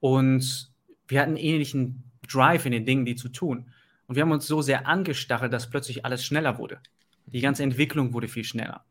und 0.01 0.73
wir 1.09 1.21
hatten 1.21 1.37
ähnlichen 1.37 2.05
Drive 2.31 2.67
in 2.67 2.73
den 2.73 2.85
Dingen, 2.85 3.05
die 3.05 3.17
zu 3.17 3.29
tun. 3.29 3.71
Und 4.07 4.17
wir 4.17 4.23
haben 4.23 4.33
uns 4.33 4.47
so 4.47 4.61
sehr 4.61 4.87
angestachelt, 4.87 5.53
dass 5.53 5.71
plötzlich 5.71 6.05
alles 6.05 6.25
schneller 6.25 6.59
wurde. 6.59 6.81
Die 7.27 7.41
ganze 7.41 7.63
Entwicklung 7.63 8.13
wurde 8.13 8.29
viel 8.29 8.45
schneller. 8.45 8.85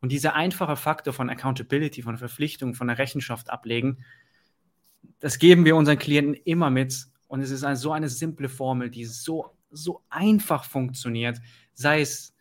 Und 0.00 0.12
dieser 0.12 0.34
einfache 0.34 0.76
Faktor 0.76 1.14
von 1.14 1.30
Accountability, 1.30 2.02
von 2.02 2.18
Verpflichtung, 2.18 2.74
von 2.74 2.86
der 2.86 2.98
Rechenschaft 2.98 3.50
ablegen, 3.50 4.04
das 5.20 5.38
geben 5.38 5.64
wir 5.64 5.76
unseren 5.76 5.98
Klienten 5.98 6.34
immer 6.34 6.70
mit. 6.70 7.06
Und 7.28 7.40
es 7.40 7.50
ist 7.50 7.64
eine, 7.64 7.76
so 7.76 7.92
eine 7.92 8.08
simple 8.08 8.48
Formel, 8.48 8.90
die 8.90 9.04
so, 9.04 9.56
so 9.70 10.02
einfach 10.08 10.64
funktioniert. 10.64 11.40
Sei 11.74 12.00
es, 12.00 12.34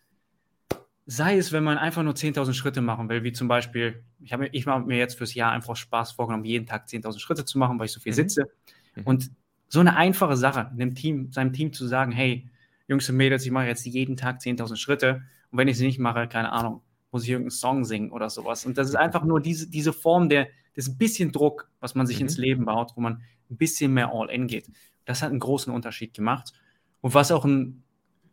sei 1.05 1.37
es, 1.37 1.51
wenn 1.51 1.63
man 1.63 1.77
einfach 1.77 2.03
nur 2.03 2.13
10.000 2.13 2.53
Schritte 2.53 2.81
machen 2.81 3.09
will, 3.09 3.23
wie 3.23 3.31
zum 3.31 3.47
Beispiel, 3.47 4.03
ich 4.21 4.33
habe 4.33 4.47
ich 4.51 4.65
mache 4.65 4.81
mir 4.81 4.97
jetzt 4.97 5.17
fürs 5.17 5.33
Jahr 5.33 5.51
einfach 5.51 5.75
Spaß 5.75 6.13
vorgenommen, 6.13 6.45
jeden 6.45 6.65
Tag 6.65 6.87
10.000 6.87 7.19
Schritte 7.19 7.45
zu 7.45 7.57
machen, 7.57 7.79
weil 7.79 7.85
ich 7.85 7.91
so 7.91 7.99
viel 7.99 8.11
mhm. 8.11 8.17
sitze. 8.17 8.47
Mhm. 8.95 9.03
Und 9.03 9.31
so 9.67 9.79
eine 9.79 9.95
einfache 9.95 10.37
Sache, 10.37 10.71
dem 10.73 10.95
Team, 10.95 11.31
seinem 11.31 11.53
Team 11.53 11.73
zu 11.73 11.87
sagen, 11.87 12.11
hey, 12.11 12.47
Jungs 12.87 13.09
und 13.09 13.17
Mädels, 13.17 13.45
ich 13.45 13.51
mache 13.51 13.65
jetzt 13.65 13.85
jeden 13.85 14.15
Tag 14.15 14.39
10.000 14.39 14.75
Schritte 14.75 15.23
und 15.51 15.57
wenn 15.57 15.67
ich 15.67 15.77
sie 15.77 15.85
nicht 15.85 15.99
mache, 15.99 16.27
keine 16.27 16.51
Ahnung, 16.51 16.81
muss 17.11 17.23
ich 17.23 17.29
irgendeinen 17.29 17.51
Song 17.51 17.85
singen 17.85 18.11
oder 18.11 18.29
sowas. 18.29 18.65
Und 18.65 18.77
das 18.77 18.89
ist 18.89 18.95
einfach 18.95 19.23
nur 19.23 19.41
diese, 19.41 19.69
diese 19.69 19.93
Form 19.93 20.29
der, 20.29 20.47
das 20.75 20.87
ist 20.87 20.93
ein 20.93 20.97
bisschen 20.97 21.31
Druck, 21.31 21.69
was 21.79 21.95
man 21.95 22.05
sich 22.07 22.17
mhm. 22.17 22.23
ins 22.23 22.37
Leben 22.37 22.65
baut, 22.65 22.91
wo 22.95 23.01
man 23.01 23.23
ein 23.49 23.57
bisschen 23.57 23.93
mehr 23.93 24.11
All-In 24.11 24.47
geht. 24.47 24.69
Das 25.05 25.21
hat 25.21 25.29
einen 25.29 25.39
großen 25.39 25.73
Unterschied 25.73 26.13
gemacht. 26.13 26.53
Und 27.01 27.13
was 27.13 27.31
auch 27.31 27.45
ein, 27.45 27.83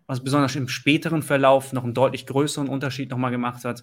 was 0.07 0.25
besonders 0.25 0.57
im 0.57 0.69
späteren 0.69 1.23
Verlauf 1.23 1.73
noch 1.73 1.85
einen 1.85 1.95
deutlich 1.95 2.27
größeren 2.27 2.69
Unterschied 2.69 3.11
nochmal 3.11 3.31
gemacht 3.31 3.65
hat, 3.65 3.83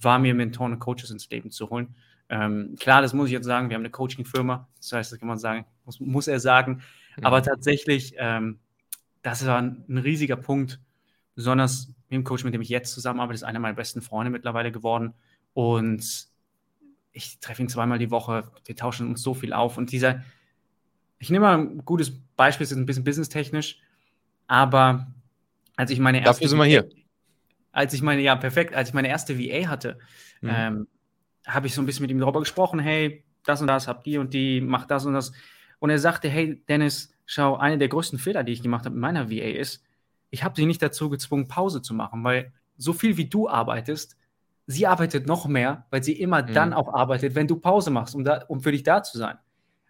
war 0.00 0.18
mir 0.18 0.34
Mentoren 0.34 0.72
und 0.72 0.78
Coaches 0.78 1.10
ins 1.10 1.28
Leben 1.30 1.50
zu 1.50 1.70
holen. 1.70 1.94
Ähm, 2.30 2.76
klar, 2.78 3.02
das 3.02 3.12
muss 3.12 3.26
ich 3.26 3.32
jetzt 3.32 3.44
sagen, 3.44 3.68
wir 3.68 3.74
haben 3.74 3.82
eine 3.82 3.90
Coaching-Firma, 3.90 4.68
das 4.76 4.92
heißt, 4.92 5.12
das 5.12 5.18
kann 5.18 5.28
man 5.28 5.38
sagen, 5.38 5.66
muss, 5.84 6.00
muss 6.00 6.28
er 6.28 6.40
sagen. 6.40 6.82
Mhm. 7.16 7.24
Aber 7.24 7.42
tatsächlich, 7.42 8.14
ähm, 8.16 8.60
das 9.22 9.44
war 9.46 9.58
ein, 9.58 9.84
ein, 9.88 9.98
riesiger 9.98 10.36
Punkt. 10.36 10.80
Besonders 11.34 11.88
mit 12.08 12.16
dem 12.16 12.24
Coach, 12.24 12.44
mit 12.44 12.54
dem 12.54 12.60
ich 12.60 12.68
jetzt 12.68 12.92
zusammenarbeite, 12.92 13.34
ist 13.34 13.42
einer 13.42 13.58
meiner 13.58 13.74
besten 13.74 14.00
Freunde 14.00 14.30
mittlerweile 14.30 14.72
geworden. 14.72 15.14
Und 15.54 16.29
ich 17.12 17.40
treffe 17.40 17.62
ihn 17.62 17.68
zweimal 17.68 17.98
die 17.98 18.10
Woche, 18.10 18.50
wir 18.64 18.76
tauschen 18.76 19.08
uns 19.08 19.22
so 19.22 19.34
viel 19.34 19.52
auf 19.52 19.76
und 19.76 19.92
dieser, 19.92 20.22
ich 21.18 21.30
nehme 21.30 21.46
mal 21.46 21.58
ein 21.58 21.84
gutes 21.84 22.12
Beispiel, 22.36 22.64
es 22.64 22.72
ist 22.72 22.78
ein 22.78 22.86
bisschen 22.86 23.04
businesstechnisch, 23.04 23.78
aber 24.46 25.12
als 25.76 25.90
ich 25.90 25.98
meine 25.98 26.18
erste. 26.18 26.32
Dafür 26.32 26.48
sind 26.48 26.58
wir 26.58 26.64
hier. 26.64 26.88
Als 27.72 27.94
ich 27.94 28.02
meine, 28.02 28.20
ja, 28.20 28.36
perfekt, 28.36 28.74
als 28.74 28.88
ich 28.88 28.94
meine 28.94 29.08
erste 29.08 29.38
VA 29.38 29.68
hatte, 29.68 29.98
mhm. 30.40 30.50
ähm, 30.52 30.88
habe 31.46 31.66
ich 31.66 31.74
so 31.74 31.80
ein 31.80 31.86
bisschen 31.86 32.02
mit 32.02 32.10
ihm 32.10 32.18
darüber 32.18 32.40
gesprochen, 32.40 32.80
hey, 32.80 33.24
das 33.44 33.60
und 33.60 33.66
das, 33.66 33.88
habt 33.88 34.06
die 34.06 34.18
und 34.18 34.34
die, 34.34 34.60
macht 34.60 34.90
das 34.90 35.06
und 35.06 35.14
das. 35.14 35.32
Und 35.78 35.90
er 35.90 35.98
sagte, 35.98 36.28
hey, 36.28 36.62
Dennis, 36.68 37.14
schau, 37.26 37.56
einer 37.56 37.76
der 37.76 37.88
größten 37.88 38.18
Fehler, 38.18 38.44
die 38.44 38.52
ich 38.52 38.62
gemacht 38.62 38.84
habe 38.84 38.94
mit 38.94 39.02
meiner 39.02 39.30
VA 39.30 39.48
ist, 39.56 39.82
ich 40.30 40.44
habe 40.44 40.54
sie 40.56 40.66
nicht 40.66 40.82
dazu 40.82 41.10
gezwungen, 41.10 41.48
Pause 41.48 41.82
zu 41.82 41.94
machen, 41.94 42.22
weil 42.24 42.52
so 42.76 42.92
viel 42.92 43.16
wie 43.16 43.26
du 43.26 43.48
arbeitest, 43.48 44.16
sie 44.66 44.86
arbeitet 44.86 45.26
noch 45.26 45.46
mehr, 45.46 45.86
weil 45.90 46.02
sie 46.02 46.12
immer 46.12 46.42
mhm. 46.42 46.52
dann 46.52 46.72
auch 46.72 46.92
arbeitet, 46.92 47.34
wenn 47.34 47.46
du 47.46 47.56
Pause 47.56 47.90
machst, 47.90 48.14
um, 48.14 48.24
da, 48.24 48.44
um 48.48 48.60
für 48.60 48.72
dich 48.72 48.82
da 48.82 49.02
zu 49.02 49.18
sein. 49.18 49.38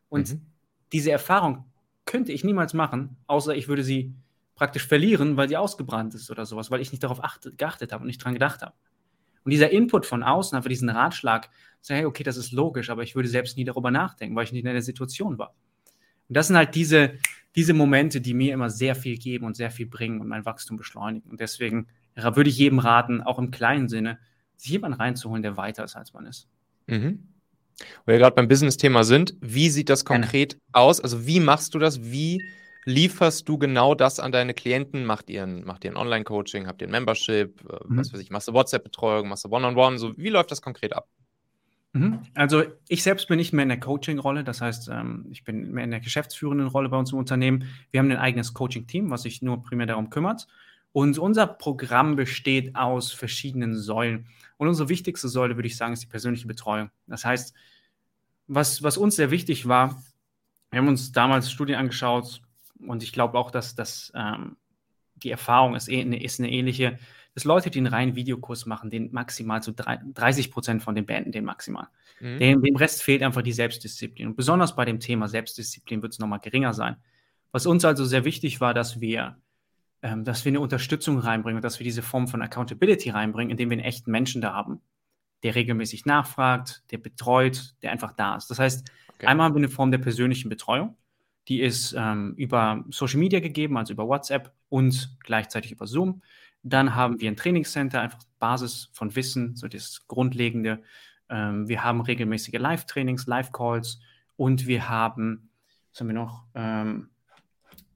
Und 0.08 0.34
mhm. 0.34 0.46
diese 0.92 1.10
Erfahrung 1.10 1.64
könnte 2.04 2.32
ich 2.32 2.44
niemals 2.44 2.74
machen, 2.74 3.16
außer 3.26 3.54
ich 3.54 3.68
würde 3.68 3.84
sie 3.84 4.14
praktisch 4.54 4.86
verlieren, 4.86 5.36
weil 5.36 5.48
sie 5.48 5.56
ausgebrannt 5.56 6.14
ist 6.14 6.30
oder 6.30 6.44
sowas, 6.44 6.70
weil 6.70 6.80
ich 6.80 6.90
nicht 6.90 7.02
darauf 7.02 7.22
achte, 7.22 7.54
geachtet 7.54 7.92
habe 7.92 8.02
und 8.02 8.08
nicht 8.08 8.22
dran 8.22 8.34
gedacht 8.34 8.62
habe. 8.62 8.74
Und 9.44 9.52
dieser 9.52 9.70
Input 9.70 10.04
von 10.04 10.22
außen, 10.22 10.54
einfach 10.54 10.68
diesen 10.68 10.90
Ratschlag, 10.90 11.48
so, 11.80 11.94
hey, 11.94 12.04
okay, 12.04 12.22
das 12.22 12.36
ist 12.36 12.52
logisch, 12.52 12.90
aber 12.90 13.02
ich 13.02 13.14
würde 13.14 13.28
selbst 13.28 13.56
nie 13.56 13.64
darüber 13.64 13.90
nachdenken, 13.90 14.36
weil 14.36 14.44
ich 14.44 14.52
nicht 14.52 14.64
in 14.64 14.72
der 14.72 14.82
Situation 14.82 15.38
war. 15.38 15.54
Und 16.28 16.36
das 16.36 16.48
sind 16.48 16.56
halt 16.56 16.74
diese, 16.74 17.14
diese 17.56 17.72
Momente, 17.72 18.20
die 18.20 18.34
mir 18.34 18.52
immer 18.52 18.70
sehr 18.70 18.94
viel 18.94 19.16
geben 19.16 19.46
und 19.46 19.56
sehr 19.56 19.70
viel 19.70 19.86
bringen 19.86 20.20
und 20.20 20.28
mein 20.28 20.44
Wachstum 20.44 20.76
beschleunigen. 20.76 21.30
Und 21.30 21.40
deswegen 21.40 21.88
würde 22.14 22.50
ich 22.50 22.58
jedem 22.58 22.78
raten, 22.80 23.22
auch 23.22 23.38
im 23.38 23.50
kleinen 23.50 23.88
Sinne, 23.88 24.18
sich 24.60 24.72
jemanden 24.72 24.98
reinzuholen, 24.98 25.42
der 25.42 25.56
weiter 25.56 25.84
ist, 25.84 25.96
als 25.96 26.12
man 26.12 26.26
ist. 26.26 26.48
Mhm. 26.86 27.28
Wo 28.04 28.12
wir 28.12 28.18
gerade 28.18 28.34
beim 28.34 28.48
Business-Thema 28.48 29.04
sind, 29.04 29.34
wie 29.40 29.70
sieht 29.70 29.88
das 29.88 30.04
konkret 30.04 30.52
Gerne. 30.52 30.62
aus? 30.72 31.00
Also 31.00 31.26
wie 31.26 31.40
machst 31.40 31.74
du 31.74 31.78
das? 31.78 32.02
Wie 32.02 32.42
lieferst 32.84 33.48
du 33.48 33.58
genau 33.58 33.94
das 33.94 34.20
an 34.20 34.32
deine 34.32 34.52
Klienten? 34.52 35.04
Macht 35.04 35.30
ihr 35.30 35.44
ein, 35.44 35.64
macht 35.64 35.84
ihr 35.84 35.92
ein 35.92 35.96
Online-Coaching? 35.96 36.66
Habt 36.66 36.82
ihr 36.82 36.88
ein 36.88 36.90
Membership? 36.90 37.60
Äh, 37.62 37.76
mhm. 37.88 37.96
Was 37.96 38.12
weiß 38.12 38.20
ich, 38.20 38.30
machst 38.30 38.48
du 38.48 38.52
WhatsApp-Betreuung? 38.52 39.28
Machst 39.28 39.44
du 39.44 39.48
One-on-One? 39.48 39.74
-on 39.74 39.92
-One? 39.94 39.98
So, 39.98 40.16
wie 40.16 40.28
läuft 40.28 40.50
das 40.50 40.60
konkret 40.60 40.94
ab? 40.94 41.08
Mhm. 41.92 42.20
Also 42.34 42.62
ich 42.88 43.02
selbst 43.02 43.28
bin 43.28 43.38
nicht 43.38 43.52
mehr 43.52 43.64
in 43.64 43.68
der 43.68 43.80
Coaching-Rolle, 43.80 44.44
das 44.44 44.60
heißt, 44.60 44.88
ähm, 44.92 45.26
ich 45.30 45.44
bin 45.44 45.72
mehr 45.72 45.84
in 45.84 45.90
der 45.90 46.00
geschäftsführenden 46.00 46.68
Rolle 46.68 46.88
bei 46.88 46.96
uns 46.96 47.12
im 47.12 47.18
Unternehmen. 47.18 47.64
Wir 47.90 48.00
haben 48.00 48.10
ein 48.10 48.16
eigenes 48.16 48.54
Coaching-Team, 48.54 49.10
was 49.10 49.22
sich 49.22 49.42
nur 49.42 49.62
primär 49.62 49.86
darum 49.86 50.10
kümmert. 50.10 50.46
Und 50.92 51.18
unser 51.18 51.46
Programm 51.46 52.16
besteht 52.16 52.74
aus 52.74 53.12
verschiedenen 53.12 53.76
Säulen. 53.76 54.26
Und 54.56 54.68
unsere 54.68 54.88
wichtigste 54.88 55.28
Säule, 55.28 55.56
würde 55.56 55.68
ich 55.68 55.76
sagen, 55.76 55.92
ist 55.92 56.02
die 56.02 56.08
persönliche 56.08 56.46
Betreuung. 56.46 56.90
Das 57.06 57.24
heißt, 57.24 57.54
was, 58.48 58.82
was 58.82 58.98
uns 58.98 59.16
sehr 59.16 59.30
wichtig 59.30 59.68
war, 59.68 60.02
wir 60.70 60.80
haben 60.80 60.88
uns 60.88 61.12
damals 61.12 61.50
Studien 61.50 61.78
angeschaut 61.78 62.42
und 62.86 63.02
ich 63.02 63.12
glaube 63.12 63.38
auch, 63.38 63.50
dass, 63.50 63.74
dass 63.74 64.12
ähm, 64.14 64.56
die 65.14 65.30
Erfahrung 65.30 65.74
ist, 65.74 65.88
eh, 65.88 66.02
ist 66.02 66.40
eine 66.40 66.50
ähnliche 66.50 66.98
dass 67.34 67.44
Leute, 67.44 67.70
die 67.70 67.78
einen 67.78 67.86
reinen 67.86 68.16
Videokurs 68.16 68.66
machen, 68.66 68.90
den 68.90 69.12
maximal 69.12 69.62
zu 69.62 69.72
30 69.72 70.50
Prozent 70.50 70.82
von 70.82 70.94
den 70.94 71.06
beenden 71.06 71.32
den 71.32 71.44
maximal. 71.44 71.88
Mhm. 72.20 72.38
Dem, 72.38 72.62
dem, 72.62 72.76
Rest 72.76 73.02
fehlt 73.02 73.22
einfach 73.22 73.42
die 73.42 73.52
Selbstdisziplin. 73.52 74.28
Und 74.28 74.36
besonders 74.36 74.74
bei 74.74 74.84
dem 74.84 75.00
Thema 75.00 75.28
Selbstdisziplin 75.28 76.02
wird 76.02 76.12
es 76.12 76.18
nochmal 76.18 76.40
geringer 76.40 76.74
sein. 76.74 76.96
Was 77.52 77.66
uns 77.66 77.84
also 77.84 78.04
sehr 78.04 78.24
wichtig 78.24 78.60
war, 78.60 78.74
dass 78.74 79.00
wir, 79.00 79.38
ähm, 80.02 80.24
dass 80.24 80.44
wir 80.44 80.50
eine 80.50 80.60
Unterstützung 80.60 81.18
reinbringen 81.18 81.56
und 81.56 81.64
dass 81.64 81.78
wir 81.78 81.84
diese 81.84 82.02
Form 82.02 82.28
von 82.28 82.42
Accountability 82.42 83.10
reinbringen, 83.10 83.50
indem 83.50 83.70
wir 83.70 83.76
einen 83.76 83.84
echten 83.84 84.10
Menschen 84.10 84.40
da 84.40 84.54
haben, 84.54 84.80
der 85.42 85.54
regelmäßig 85.54 86.06
nachfragt, 86.06 86.82
der 86.90 86.98
betreut, 86.98 87.74
der 87.82 87.92
einfach 87.92 88.12
da 88.12 88.36
ist. 88.36 88.50
Das 88.50 88.58
heißt, 88.58 88.90
okay. 89.14 89.26
einmal 89.26 89.46
haben 89.46 89.54
wir 89.54 89.60
eine 89.60 89.68
Form 89.68 89.90
der 89.90 89.98
persönlichen 89.98 90.48
Betreuung. 90.48 90.96
Die 91.48 91.60
ist 91.60 91.94
ähm, 91.96 92.34
über 92.36 92.84
Social 92.90 93.18
Media 93.18 93.40
gegeben, 93.40 93.76
also 93.76 93.92
über 93.92 94.06
WhatsApp 94.06 94.52
und 94.68 95.16
gleichzeitig 95.24 95.72
über 95.72 95.86
Zoom. 95.86 96.22
Dann 96.62 96.94
haben 96.94 97.20
wir 97.20 97.30
ein 97.30 97.36
Trainingscenter, 97.36 98.00
einfach 98.00 98.20
Basis 98.38 98.90
von 98.92 99.14
Wissen, 99.16 99.56
so 99.56 99.66
das 99.66 100.06
Grundlegende. 100.06 100.82
Ähm, 101.28 101.68
wir 101.68 101.82
haben 101.82 102.02
regelmäßige 102.02 102.58
Live-Trainings, 102.58 103.26
Live-Calls 103.26 104.00
und 104.36 104.66
wir 104.66 104.88
haben, 104.88 105.50
was 105.90 106.00
haben 106.00 106.08
wir 106.08 106.14
noch? 106.14 106.44
Ähm, 106.54 107.10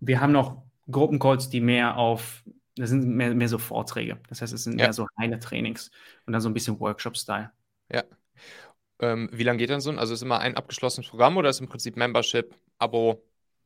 wir 0.01 0.21
haben 0.21 0.33
noch 0.33 0.64
Gruppencalls, 0.91 1.49
die 1.49 1.61
mehr 1.61 1.97
auf, 1.97 2.45
das 2.77 2.91
sind 2.91 3.07
mehr, 3.07 3.35
mehr 3.35 3.49
so 3.49 3.59
Vorträge. 3.59 4.19
Das 4.29 4.43
heißt, 4.43 4.53
es 4.53 4.65
sind 4.65 4.79
ja. 4.79 4.87
mehr 4.87 4.93
so 4.93 5.07
reine 5.19 5.39
Trainings 5.39 5.91
und 6.27 6.33
dann 6.33 6.41
so 6.41 6.49
ein 6.49 6.55
bisschen 6.55 6.79
Workshop-Style. 6.81 7.51
Ja. 7.93 8.05
Ähm, 9.01 9.29
wie 9.33 9.43
lange 9.43 9.59
geht 9.59 9.71
dann 9.71 9.81
so? 9.81 9.91
Also 9.93 10.15
ist 10.15 10.23
immer 10.23 10.41
ein 10.41 10.57
abgeschlossenes 10.57 11.09
Programm 11.09 11.37
oder 11.37 11.51
ist 11.51 11.61
im 11.61 11.69
Prinzip 11.69 11.97
Membership, 11.97 12.55
Abo? 12.79 13.23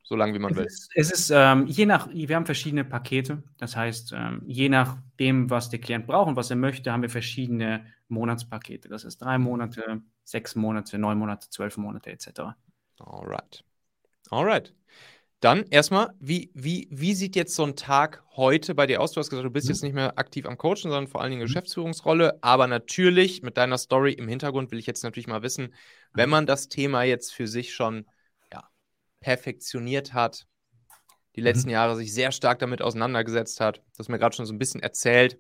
so 0.09 0.17
lange 0.17 0.33
wie 0.33 0.39
man 0.39 0.53
es 0.53 0.57
will. 0.57 0.65
Ist, 0.65 0.91
es 0.95 1.11
ist 1.11 1.31
ähm, 1.31 1.67
je 1.67 1.85
nach, 1.85 2.09
wir 2.11 2.35
haben 2.35 2.47
verschiedene 2.47 2.83
Pakete. 2.83 3.43
Das 3.59 3.77
heißt, 3.77 4.15
ähm, 4.17 4.43
je 4.47 4.71
nachdem, 4.71 5.51
was 5.51 5.69
der 5.69 5.81
Klient 5.81 6.07
braucht 6.07 6.29
und 6.29 6.37
was 6.37 6.49
er 6.49 6.57
möchte, 6.57 6.91
haben 6.91 7.03
wir 7.03 7.11
verschiedene 7.11 7.85
Monatspakete. 8.09 8.89
Das 8.89 9.05
ist 9.05 9.19
drei 9.19 9.37
Monate, 9.37 10.01
sechs 10.25 10.55
Monate, 10.55 10.99
neun 10.99 11.19
Monate, 11.19 11.51
zwölf 11.51 11.77
Monate 11.77 12.11
etc. 12.11 12.57
Alright. 12.99 13.65
Alright. 14.31 14.75
Dann 15.41 15.65
erstmal, 15.71 16.11
wie, 16.19 16.51
wie, 16.55 16.89
wie 16.91 17.15
sieht 17.15 17.37
jetzt 17.37 17.55
so 17.55 17.65
ein 17.65 17.77
Tag 17.77 18.25
heute 18.35 18.75
bei 18.75 18.87
dir 18.87 19.01
aus? 19.01 19.13
Du 19.13 19.21
hast 19.21 19.31
gesagt, 19.31 19.47
du 19.47 19.51
bist 19.51 19.67
mhm. 19.67 19.73
jetzt 19.73 19.83
nicht 19.83 19.95
mehr 19.95 20.19
aktiv 20.19 20.47
am 20.47 20.59
Coachen, 20.59 20.91
sondern 20.91 21.07
vor 21.07 21.21
allen 21.21 21.31
Dingen 21.31 21.43
mhm. 21.43 21.47
Geschäftsführungsrolle. 21.47 22.43
Aber 22.43 22.67
natürlich 22.67 23.43
mit 23.43 23.57
deiner 23.57 23.79
Story 23.79 24.13
im 24.13 24.27
Hintergrund 24.27 24.73
will 24.73 24.79
ich 24.81 24.87
jetzt 24.87 25.05
natürlich 25.05 25.29
mal 25.29 25.43
wissen, 25.43 25.75
wenn 26.13 26.29
man 26.29 26.47
das 26.47 26.69
Thema 26.69 27.05
jetzt 27.05 27.33
für 27.33 27.47
sich 27.47 27.73
schon 27.73 28.05
perfektioniert 29.21 30.15
hat, 30.15 30.47
die 31.37 31.41
letzten 31.41 31.69
mhm. 31.69 31.75
Jahre 31.75 31.97
sich 31.97 32.13
sehr 32.13 32.33
stark 32.33 32.59
damit 32.59 32.83
auseinandergesetzt 32.83 33.61
hat. 33.61 33.79
Du 33.79 33.99
hast 33.99 34.09
mir 34.09 34.19
gerade 34.19 34.35
schon 34.35 34.47
so 34.47 34.53
ein 34.53 34.59
bisschen 34.59 34.83
erzählt, 34.83 35.39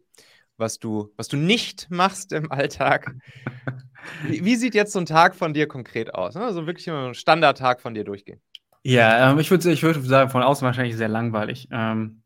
was 0.57 0.79
du, 0.79 1.13
was 1.17 1.29
du 1.29 1.37
nicht 1.37 1.91
machst 1.91 2.33
im 2.33 2.51
Alltag. 2.51 3.15
Wie, 4.23 4.45
wie 4.45 4.57
sieht 4.57 4.75
jetzt 4.75 4.93
so 4.93 5.01
ein 5.01 5.07
Tag 5.07 5.35
von 5.35 5.53
dir 5.53 5.67
konkret 5.67 6.15
aus? 6.15 6.35
Also 6.37 6.67
wirklich 6.67 6.87
immer 6.87 7.09
ein 7.09 7.15
Standardtag 7.15 7.81
von 7.81 7.95
dir 7.95 8.05
durchgehen. 8.05 8.41
Ja, 8.89 9.31
ähm, 9.31 9.39
ich 9.39 9.51
würde 9.51 9.71
ich 9.71 9.83
würd 9.83 10.03
sagen, 10.03 10.31
von 10.31 10.43
außen 10.43 10.65
wahrscheinlich 10.65 10.97
sehr 10.97 11.09
langweilig. 11.09 11.69
Ähm, 11.71 12.23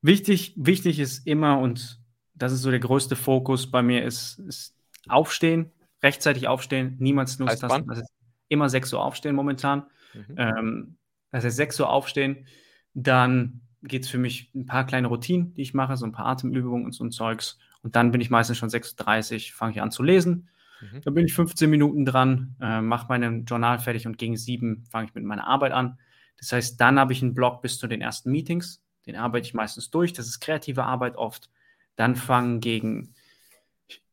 wichtig, 0.00 0.54
wichtig 0.56 0.98
ist 0.98 1.26
immer, 1.26 1.58
und 1.58 2.00
das 2.32 2.52
ist 2.52 2.62
so 2.62 2.70
der 2.70 2.80
größte 2.80 3.16
Fokus 3.16 3.70
bei 3.70 3.82
mir, 3.82 4.02
ist, 4.02 4.38
ist 4.38 4.74
aufstehen, 5.08 5.70
rechtzeitig 6.02 6.48
aufstehen, 6.48 6.96
niemals 7.00 7.38
nur 7.38 7.48
das 7.48 7.62
ist 7.62 8.12
immer 8.48 8.70
6 8.70 8.94
Uhr 8.94 9.04
aufstehen 9.04 9.36
momentan. 9.36 9.84
Mhm. 10.14 10.34
Ähm, 10.38 10.96
das 11.32 11.44
heißt, 11.44 11.56
6 11.56 11.80
Uhr 11.80 11.90
aufstehen, 11.90 12.46
dann 12.94 13.60
geht 13.82 14.04
es 14.04 14.10
für 14.10 14.18
mich 14.18 14.50
ein 14.54 14.64
paar 14.64 14.86
kleine 14.86 15.08
Routinen, 15.08 15.52
die 15.52 15.62
ich 15.62 15.74
mache, 15.74 15.98
so 15.98 16.06
ein 16.06 16.12
paar 16.12 16.26
Atemübungen 16.26 16.86
und 16.86 16.92
so 16.92 17.04
ein 17.04 17.10
Zeugs. 17.10 17.58
Und 17.82 17.94
dann 17.94 18.10
bin 18.10 18.22
ich 18.22 18.30
meistens 18.30 18.56
schon 18.56 18.70
6.30 18.70 19.34
Uhr, 19.34 19.54
fange 19.54 19.72
ich 19.72 19.82
an 19.82 19.90
zu 19.90 20.02
lesen. 20.02 20.48
Mhm. 20.80 21.00
Dann 21.02 21.14
bin 21.14 21.26
ich 21.26 21.34
15 21.34 21.68
Minuten 21.68 22.04
dran, 22.04 22.56
äh, 22.60 22.80
mache 22.80 23.06
mein 23.08 23.44
Journal 23.44 23.78
fertig 23.78 24.06
und 24.06 24.18
gegen 24.18 24.36
7 24.36 24.84
fange 24.90 25.08
ich 25.08 25.14
mit 25.14 25.24
meiner 25.24 25.46
Arbeit 25.46 25.72
an. 25.72 25.98
Das 26.38 26.52
heißt, 26.52 26.80
dann 26.80 26.98
habe 26.98 27.12
ich 27.12 27.22
einen 27.22 27.34
Block 27.34 27.62
bis 27.62 27.78
zu 27.78 27.86
den 27.86 28.00
ersten 28.00 28.30
Meetings. 28.30 28.82
Den 29.06 29.16
arbeite 29.16 29.46
ich 29.46 29.54
meistens 29.54 29.90
durch. 29.90 30.12
Das 30.12 30.26
ist 30.26 30.40
kreative 30.40 30.84
Arbeit 30.84 31.16
oft. 31.16 31.50
Dann 31.96 32.16
fangen 32.16 32.60
gegen, 32.60 33.14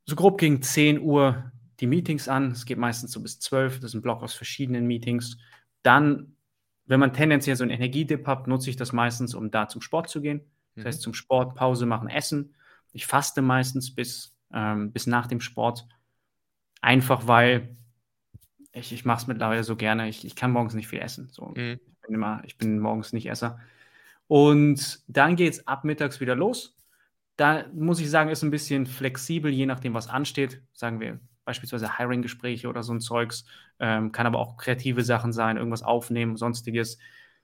so 0.05 0.15
grob 0.15 0.37
gegen 0.37 0.61
10 0.61 0.99
Uhr 0.99 1.51
die 1.79 1.87
Meetings 1.87 2.27
an. 2.27 2.51
Es 2.51 2.65
geht 2.65 2.77
meistens 2.77 3.11
so 3.11 3.21
bis 3.21 3.39
12. 3.39 3.75
Das 3.75 3.91
ist 3.91 3.93
ein 3.93 4.01
Block 4.01 4.23
aus 4.23 4.33
verschiedenen 4.33 4.85
Meetings. 4.85 5.37
Dann, 5.83 6.35
wenn 6.85 6.99
man 6.99 7.13
tendenziell 7.13 7.55
so 7.55 7.63
einen 7.63 7.71
Energiedip 7.71 8.27
hat, 8.27 8.47
nutze 8.47 8.69
ich 8.69 8.75
das 8.75 8.91
meistens, 8.91 9.33
um 9.35 9.51
da 9.51 9.67
zum 9.67 9.81
Sport 9.81 10.09
zu 10.09 10.21
gehen. 10.21 10.41
Das 10.75 10.83
mhm. 10.83 10.87
heißt, 10.87 11.01
zum 11.01 11.13
Sport, 11.13 11.55
Pause 11.55 11.85
machen, 11.85 12.09
essen. 12.09 12.55
Ich 12.91 13.05
faste 13.05 13.41
meistens 13.41 13.93
bis, 13.93 14.35
ähm, 14.53 14.91
bis 14.91 15.07
nach 15.07 15.27
dem 15.27 15.39
Sport. 15.39 15.87
Einfach 16.81 17.27
weil 17.27 17.75
ich, 18.71 18.93
ich 18.93 19.05
mache 19.05 19.21
es 19.21 19.27
mittlerweile 19.27 19.63
so 19.63 19.75
gerne. 19.75 20.07
Ich, 20.07 20.25
ich 20.25 20.35
kann 20.35 20.51
morgens 20.51 20.73
nicht 20.73 20.87
viel 20.87 20.99
essen. 20.99 21.29
So. 21.31 21.53
Mhm. 21.55 21.79
Ich, 21.79 22.01
bin 22.01 22.15
immer, 22.15 22.41
ich 22.45 22.57
bin 22.57 22.79
morgens 22.79 23.13
nicht 23.13 23.27
Esser. 23.27 23.59
Und 24.27 24.99
dann 25.07 25.35
geht 25.35 25.53
es 25.53 25.67
ab 25.67 25.83
mittags 25.83 26.19
wieder 26.19 26.35
los. 26.35 26.75
Da 27.37 27.65
muss 27.73 27.99
ich 27.99 28.09
sagen, 28.09 28.29
ist 28.29 28.43
ein 28.43 28.51
bisschen 28.51 28.85
flexibel, 28.85 29.51
je 29.51 29.65
nachdem, 29.65 29.93
was 29.93 30.07
ansteht. 30.07 30.61
Sagen 30.73 30.99
wir 30.99 31.19
beispielsweise 31.45 31.97
Hiring-Gespräche 31.97 32.67
oder 32.67 32.83
so 32.83 32.93
ein 32.93 32.99
Zeugs. 32.99 33.45
Ähm, 33.79 34.11
kann 34.11 34.27
aber 34.27 34.39
auch 34.39 34.57
kreative 34.57 35.03
Sachen 35.03 35.31
sein, 35.31 35.55
irgendwas 35.55 35.83
aufnehmen, 35.83 36.35
sonstiges. 36.35 36.97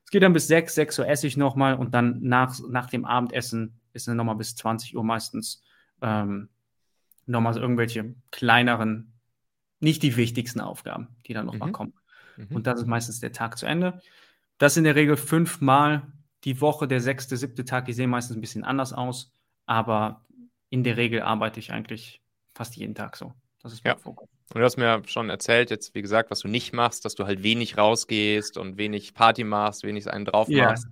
Es 0.04 0.12
geht 0.12 0.24
dann 0.24 0.34
bis 0.34 0.48
6, 0.48 0.76
6 0.76 1.00
Uhr 1.00 1.08
esse 1.08 1.26
ich 1.28 1.38
nochmal 1.38 1.76
und 1.76 1.94
dann 1.94 2.20
nach, 2.22 2.54
nach 2.70 2.90
dem 2.90 3.06
Abendessen 3.06 3.80
ist 3.94 4.08
dann 4.08 4.18
nochmal 4.18 4.36
bis 4.36 4.56
20 4.58 4.98
Uhr 4.98 5.04
meistens 5.06 5.64
ähm, 6.02 6.50
nochmal 7.26 7.54
so 7.54 7.62
irgendwelche 7.62 8.14
kleineren, 8.32 9.13
nicht 9.84 10.04
die 10.04 10.16
wichtigsten 10.18 10.62
Aufgaben, 10.62 11.08
die 11.28 11.34
dann 11.34 11.46
nochmal 11.46 11.70
mhm. 11.70 11.74
kommen. 11.74 11.94
Mhm. 12.38 12.56
Und 12.56 12.68
das 12.68 12.80
ist 12.80 12.88
meistens 12.88 13.20
der 13.20 13.32
Tag 13.32 13.58
zu 13.58 13.66
Ende. 13.66 14.02
Das 14.58 14.78
in 14.78 14.84
der 14.84 14.96
Regel 14.96 15.18
fünfmal 15.18 16.04
die 16.44 16.60
Woche, 16.62 16.88
der 16.88 17.02
sechste, 17.02 17.38
siebte 17.38 17.66
Tag, 17.66 17.86
die 17.86 17.94
sehen 17.94 18.10
meistens 18.10 18.38
ein 18.38 18.42
bisschen 18.42 18.64
anders 18.64 18.94
aus, 18.94 19.32
aber 19.66 20.26
in 20.70 20.84
der 20.84 20.98
Regel 20.98 21.22
arbeite 21.22 21.60
ich 21.60 21.72
eigentlich 21.72 22.22
fast 22.54 22.76
jeden 22.76 22.96
Tag 22.96 23.16
so. 23.16 23.34
Das 23.62 23.74
ist 23.74 23.84
mein 23.84 23.94
ja. 23.94 24.00
Fokus. 24.00 24.28
Und 24.54 24.60
du 24.60 24.66
hast 24.66 24.78
mir 24.78 25.02
schon 25.06 25.30
erzählt, 25.30 25.72
jetzt 25.72 25.96
wie 25.96 26.02
gesagt, 26.02 26.30
was 26.30 26.40
du 26.40 26.48
nicht 26.48 26.74
machst, 26.74 27.06
dass 27.06 27.16
du 27.16 27.26
halt 27.26 27.44
wenig 27.44 27.78
rausgehst 27.78 28.58
und 28.58 28.78
wenig 28.78 29.14
Party 29.14 29.44
machst, 29.44 29.84
wenig 29.84 30.12
einen 30.12 30.26
drauf 30.26 30.48
machst. 30.50 30.86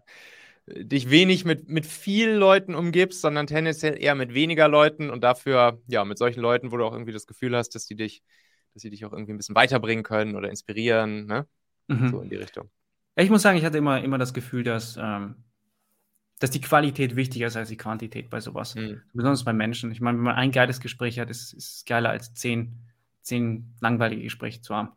Yeah. 0.67 0.83
Dich 0.83 1.09
wenig 1.09 1.43
mit, 1.43 1.69
mit 1.69 1.85
vielen 1.85 2.37
Leuten 2.37 2.75
umgibst, 2.75 3.21
sondern 3.21 3.47
tendenziell 3.47 4.01
eher 4.01 4.15
mit 4.15 4.33
weniger 4.33 4.67
Leuten 4.67 5.09
und 5.09 5.23
dafür, 5.23 5.81
ja, 5.87 6.05
mit 6.05 6.17
solchen 6.17 6.39
Leuten, 6.39 6.71
wo 6.71 6.77
du 6.77 6.85
auch 6.85 6.93
irgendwie 6.93 7.11
das 7.11 7.27
Gefühl 7.27 7.55
hast, 7.57 7.75
dass 7.75 7.85
die 7.85 7.95
dich, 7.95 8.23
dass 8.73 8.81
sie 8.81 8.89
dich 8.89 9.05
auch 9.05 9.13
irgendwie 9.13 9.33
ein 9.33 9.37
bisschen 9.37 9.55
weiterbringen 9.55 10.03
können 10.03 10.35
oder 10.35 10.49
inspirieren, 10.49 11.25
ne? 11.25 11.47
Mhm. 11.87 12.09
So 12.09 12.21
in 12.21 12.29
die 12.29 12.35
Richtung. 12.35 12.69
Ich 13.15 13.29
muss 13.29 13.41
sagen, 13.41 13.57
ich 13.57 13.65
hatte 13.65 13.77
immer, 13.77 14.03
immer 14.03 14.17
das 14.17 14.33
Gefühl, 14.33 14.63
dass, 14.63 14.97
ähm, 14.97 15.35
dass 16.39 16.51
die 16.51 16.61
Qualität 16.61 17.15
wichtiger 17.15 17.47
ist 17.47 17.57
als 17.57 17.69
die 17.69 17.77
Quantität 17.77 18.29
bei 18.29 18.39
sowas. 18.39 18.75
Mhm. 18.75 19.01
Besonders 19.13 19.43
bei 19.43 19.53
Menschen. 19.53 19.91
Ich 19.91 20.01
meine, 20.01 20.17
wenn 20.17 20.23
man 20.23 20.35
ein 20.35 20.51
geiles 20.51 20.79
Gespräch 20.79 21.19
hat, 21.19 21.29
ist 21.29 21.53
es 21.53 21.83
geiler 21.85 22.09
als 22.09 22.33
zehn 22.33 22.77
zehn 23.21 23.73
langweilige 23.79 24.23
Gespräche 24.23 24.61
zu 24.61 24.75
haben. 24.75 24.89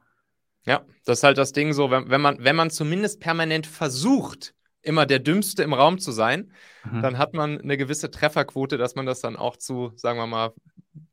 Ja, 0.67 0.85
das 1.05 1.19
ist 1.19 1.25
halt 1.25 1.39
das 1.39 1.53
Ding 1.53 1.73
so, 1.73 1.91
wenn, 1.91 2.09
wenn, 2.09 2.21
man, 2.21 2.39
wenn 2.41 2.57
man 2.57 2.71
zumindest 2.71 3.21
permanent 3.21 3.67
versucht, 3.67 4.55
immer 4.81 5.07
der 5.07 5.19
Dümmste 5.19 5.63
im 5.63 5.75
Raum 5.75 5.99
zu 5.99 6.13
sein, 6.13 6.53
mhm. 6.85 7.03
dann 7.03 7.19
hat 7.19 7.35
man 7.35 7.61
eine 7.61 7.77
gewisse 7.77 8.11
Trefferquote, 8.11 8.79
dass 8.79 8.95
man 8.95 9.07
das 9.07 9.21
dann 9.21 9.37
auch 9.37 9.57
zu, 9.57 9.93
sagen 9.97 10.19
wir 10.19 10.27
mal, 10.27 10.53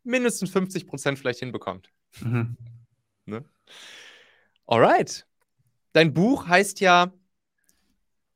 mindestens 0.03 0.51
50 0.51 0.87
Prozent 0.87 1.19
vielleicht 1.19 1.39
hinbekommt. 1.39 1.89
Mhm. 2.19 2.57
Ne? 3.25 3.45
Alright. 4.65 5.25
Dein 5.93 6.13
Buch 6.13 6.47
heißt 6.47 6.79
ja 6.79 7.13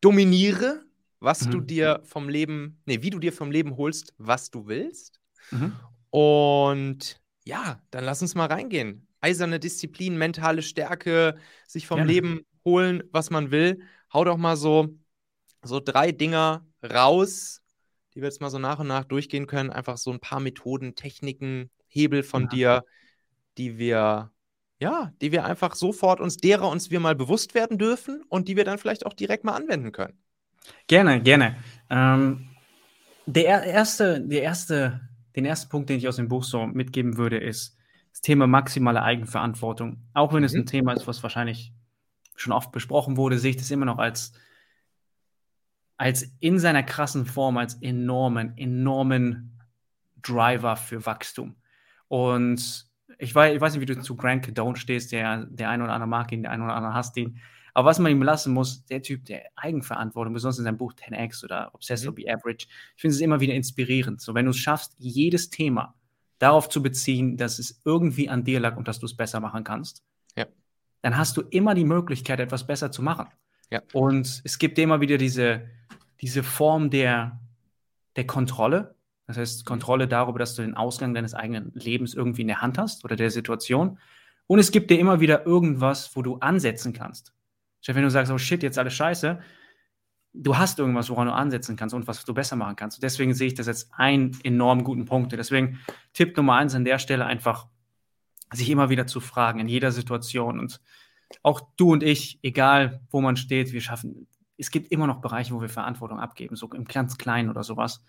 Dominiere, 0.02 0.86
was 1.20 1.48
mhm. 1.48 1.52
du 1.52 1.62
dir 1.62 2.02
vom 2.04 2.30
Leben, 2.30 2.82
nee, 2.86 3.02
wie 3.02 3.10
du 3.10 3.20
dir 3.20 3.34
vom 3.34 3.52
Leben 3.52 3.78
holst, 3.78 4.14
was 4.18 4.52
du 4.52 4.68
willst. 4.68 5.20
Mhm. 5.52 5.76
Und 6.10 7.20
ja, 7.46 7.82
dann 7.92 8.04
lass 8.04 8.22
uns 8.22 8.36
mal 8.36 8.48
reingehen. 8.48 9.08
Eiserne 9.22 9.60
Disziplin, 9.60 10.18
mentale 10.18 10.62
Stärke, 10.62 11.38
sich 11.68 11.88
vom 11.88 12.00
ja. 12.00 12.06
Leben 12.06 12.46
holen, 12.64 13.04
was 13.12 13.30
man 13.30 13.52
will. 13.52 13.82
Hau 14.14 14.24
doch 14.24 14.38
mal 14.38 14.58
so, 14.58 14.96
so 15.64 15.80
drei 15.80 16.12
Dinger 16.12 16.66
raus, 16.84 17.62
die 18.14 18.22
wir 18.22 18.28
jetzt 18.28 18.42
mal 18.42 18.50
so 18.50 18.60
nach 18.60 18.80
und 18.80 18.88
nach 18.88 19.06
durchgehen 19.06 19.48
können. 19.48 19.72
Einfach 19.72 19.98
so 19.98 20.12
ein 20.12 20.20
paar 20.20 20.40
Methoden, 20.40 20.96
Techniken, 20.96 21.72
Hebel 21.88 22.24
von 22.24 22.44
ja. 22.44 22.50
dir, 22.50 22.86
die 23.58 23.78
wir, 23.78 24.32
ja, 24.80 25.14
die 25.22 25.32
wir 25.32 25.46
einfach 25.46 25.76
sofort 25.76 26.20
uns, 26.20 26.38
derer 26.38 26.70
uns 26.70 26.92
wir 26.92 27.00
mal 27.00 27.16
bewusst 27.16 27.56
werden 27.56 27.78
dürfen 27.78 28.24
und 28.30 28.48
die 28.48 28.56
wir 28.58 28.66
dann 28.66 28.78
vielleicht 28.78 29.06
auch 29.06 29.14
direkt 29.14 29.44
mal 29.44 29.56
anwenden 29.56 29.92
können. 29.92 30.18
Gerne, 30.88 31.22
gerne. 31.22 31.56
Ähm, 31.90 32.50
der 33.26 33.64
erste, 33.64 34.22
der 34.22 34.44
erste 34.44 35.02
den 35.36 35.46
ersten 35.46 35.70
Punkt, 35.70 35.90
den 35.90 35.98
ich 35.98 36.08
aus 36.08 36.16
dem 36.16 36.28
Buch 36.28 36.44
so 36.44 36.66
mitgeben 36.66 37.18
würde, 37.18 37.38
ist 37.38 37.78
das 38.12 38.22
Thema 38.22 38.48
maximale 38.48 39.02
Eigenverantwortung. 39.02 40.02
Auch 40.14 40.34
wenn 40.34 40.40
mhm. 40.40 40.46
es 40.46 40.54
ein 40.54 40.66
Thema 40.66 40.94
ist, 40.94 41.08
was 41.08 41.24
wahrscheinlich 41.24 41.74
schon 42.36 42.54
oft 42.54 42.72
besprochen 42.72 43.18
wurde, 43.18 43.38
sehe 43.38 43.52
ich 43.52 43.58
das 43.58 43.72
immer 43.72 43.86
noch 43.86 43.98
als, 43.98 44.34
als 45.98 46.24
in 46.40 46.60
seiner 46.60 46.84
krassen 46.84 47.26
Form, 47.26 47.58
als 47.58 47.76
enormen, 47.82 48.58
enormen 48.58 49.60
Driver 50.22 50.76
für 50.76 51.06
Wachstum. 51.06 51.56
Und 52.08 52.88
ich 53.18 53.34
weiß, 53.34 53.56
ich 53.56 53.62
weiß 53.62 53.74
nicht, 53.74 53.82
wie 53.82 53.94
du 53.94 54.02
zu 54.02 54.16
Grant 54.16 54.46
Cadone 54.46 54.78
stehst, 54.78 55.12
der, 55.12 55.46
der 55.46 55.70
ein 55.70 55.82
oder 55.82 55.94
andere 55.94 56.08
mag 56.08 56.32
ihn, 56.32 56.44
der 56.44 56.52
ein 56.52 56.62
oder 56.62 56.76
andere 56.76 56.94
hasst 56.94 57.18
ihn. 57.18 57.40
Aber 57.74 57.90
was 57.90 58.00
man 58.00 58.12
ihm 58.12 58.24
lassen 58.24 58.54
muss, 58.54 58.86
der 58.86 59.02
Typ 59.02 59.26
der 59.26 59.44
Eigenverantwortung, 59.56 60.34
besonders 60.34 60.60
in 60.60 60.64
seinem 60.64 60.78
Buch 60.78 60.94
10x 60.94 61.44
oder 61.44 61.76
Obsessed 61.76 62.06
mhm. 62.06 62.10
or 62.10 62.16
Be 62.16 62.24
Average, 62.34 62.68
ich 62.96 63.02
finde 63.02 63.16
es 63.16 63.22
immer 63.22 63.42
wieder 63.42 63.54
inspirierend. 63.54 64.22
So, 64.22 64.34
wenn 64.34 64.46
du 64.46 64.52
es 64.52 64.58
schaffst, 64.58 64.96
jedes 64.98 65.50
Thema 65.50 65.94
darauf 66.40 66.70
zu 66.70 66.82
beziehen, 66.82 67.36
dass 67.36 67.60
es 67.60 67.82
irgendwie 67.84 68.30
an 68.30 68.46
dir 68.46 68.62
lag 68.62 68.78
und 68.78 68.88
dass 68.88 69.00
du 69.00 69.06
es 69.06 69.16
besser 69.16 69.42
machen 69.42 69.66
kannst, 69.66 70.04
ja. 70.38 70.46
dann 71.02 71.18
hast 71.18 71.36
du 71.36 71.42
immer 71.42 71.76
die 71.76 71.84
Möglichkeit, 71.84 72.40
etwas 72.40 72.66
besser 72.66 72.92
zu 72.92 73.02
machen. 73.02 73.28
Ja. 73.70 73.82
Und 73.92 74.42
es 74.46 74.58
gibt 74.58 74.80
immer 74.80 75.02
wieder 75.02 75.18
diese, 75.18 75.70
diese 76.22 76.44
Form 76.44 76.90
der, 76.90 77.42
der 78.16 78.26
Kontrolle. 78.26 78.96
Das 79.28 79.38
heißt, 79.38 79.66
Kontrolle 79.66 80.08
darüber, 80.08 80.40
dass 80.40 80.56
du 80.56 80.62
den 80.62 80.76
Ausgang 80.76 81.14
deines 81.14 81.34
eigenen 81.34 81.72
Lebens 81.74 82.14
irgendwie 82.14 82.42
in 82.42 82.48
der 82.48 82.62
Hand 82.62 82.78
hast 82.78 83.04
oder 83.04 83.16
der 83.16 83.32
Situation. 83.32 83.98
Und 84.48 84.60
es 84.60 84.72
gibt 84.72 84.92
dir 84.92 85.00
immer 85.00 85.20
wieder 85.20 85.46
irgendwas, 85.46 86.16
wo 86.16 86.22
du 86.22 86.38
ansetzen 86.38 86.94
kannst. 86.94 87.34
Wenn 87.88 88.04
du 88.04 88.10
sagst, 88.10 88.32
oh 88.32 88.38
shit, 88.38 88.64
jetzt 88.64 88.80
alles 88.80 88.94
scheiße, 88.94 89.40
du 90.34 90.58
hast 90.58 90.80
irgendwas, 90.80 91.10
woran 91.10 91.28
du 91.28 91.34
ansetzen 91.34 91.76
kannst 91.76 91.96
und 91.96 92.08
was 92.08 92.26
du 92.26 92.34
besser 92.34 92.56
machen 92.56 92.76
kannst. 92.76 92.98
Und 92.98 93.04
deswegen 93.04 93.34
sehe 93.34 93.48
ich 93.48 93.54
das 93.54 93.68
als 93.68 93.92
einen 93.94 94.38
enorm 94.44 94.84
guten 94.84 95.06
Punkt. 95.06 95.32
Deswegen 95.32 95.80
Tipp 96.14 96.36
Nummer 96.36 96.56
eins 96.56 96.76
an 96.76 96.86
der 96.86 97.00
Stelle 97.00 97.26
einfach, 97.26 97.68
sich 98.54 98.70
immer 98.70 98.90
wieder 98.90 99.08
zu 99.08 99.20
fragen 99.20 99.60
in 99.60 99.68
jeder 99.68 99.92
Situation. 99.92 100.60
Und 100.60 100.82
auch 101.42 101.62
du 101.78 101.92
und 101.92 102.04
ich, 102.04 102.40
egal 102.44 103.02
wo 103.10 103.22
man 103.22 103.38
steht, 103.38 103.72
wir 103.72 103.82
schaffen, 103.82 104.28
es 104.58 104.72
gibt 104.72 104.92
immer 104.92 105.08
noch 105.08 105.22
Bereiche, 105.22 105.54
wo 105.54 105.62
wir 105.62 105.70
Verantwortung 105.70 106.20
abgeben, 106.20 106.56
so 106.56 106.72
im 106.74 106.86
ganz 106.86 107.18
Kleinen 107.18 107.50
oder 107.50 107.64
sowas. 107.64 108.04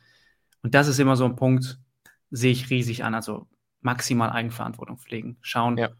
Und 0.67 0.75
das 0.75 0.89
ist 0.89 0.99
immer 0.99 1.15
so 1.15 1.25
ein 1.25 1.37
Punkt, 1.37 1.79
sehe 2.33 2.51
ich 2.51 2.71
riesig 2.71 3.05
an. 3.05 3.15
Also 3.15 3.47
maximal 3.83 4.31
Eigenverantwortung 4.31 4.99
pflegen. 4.99 5.37
Schauen, 5.43 5.79
ja 5.79 5.91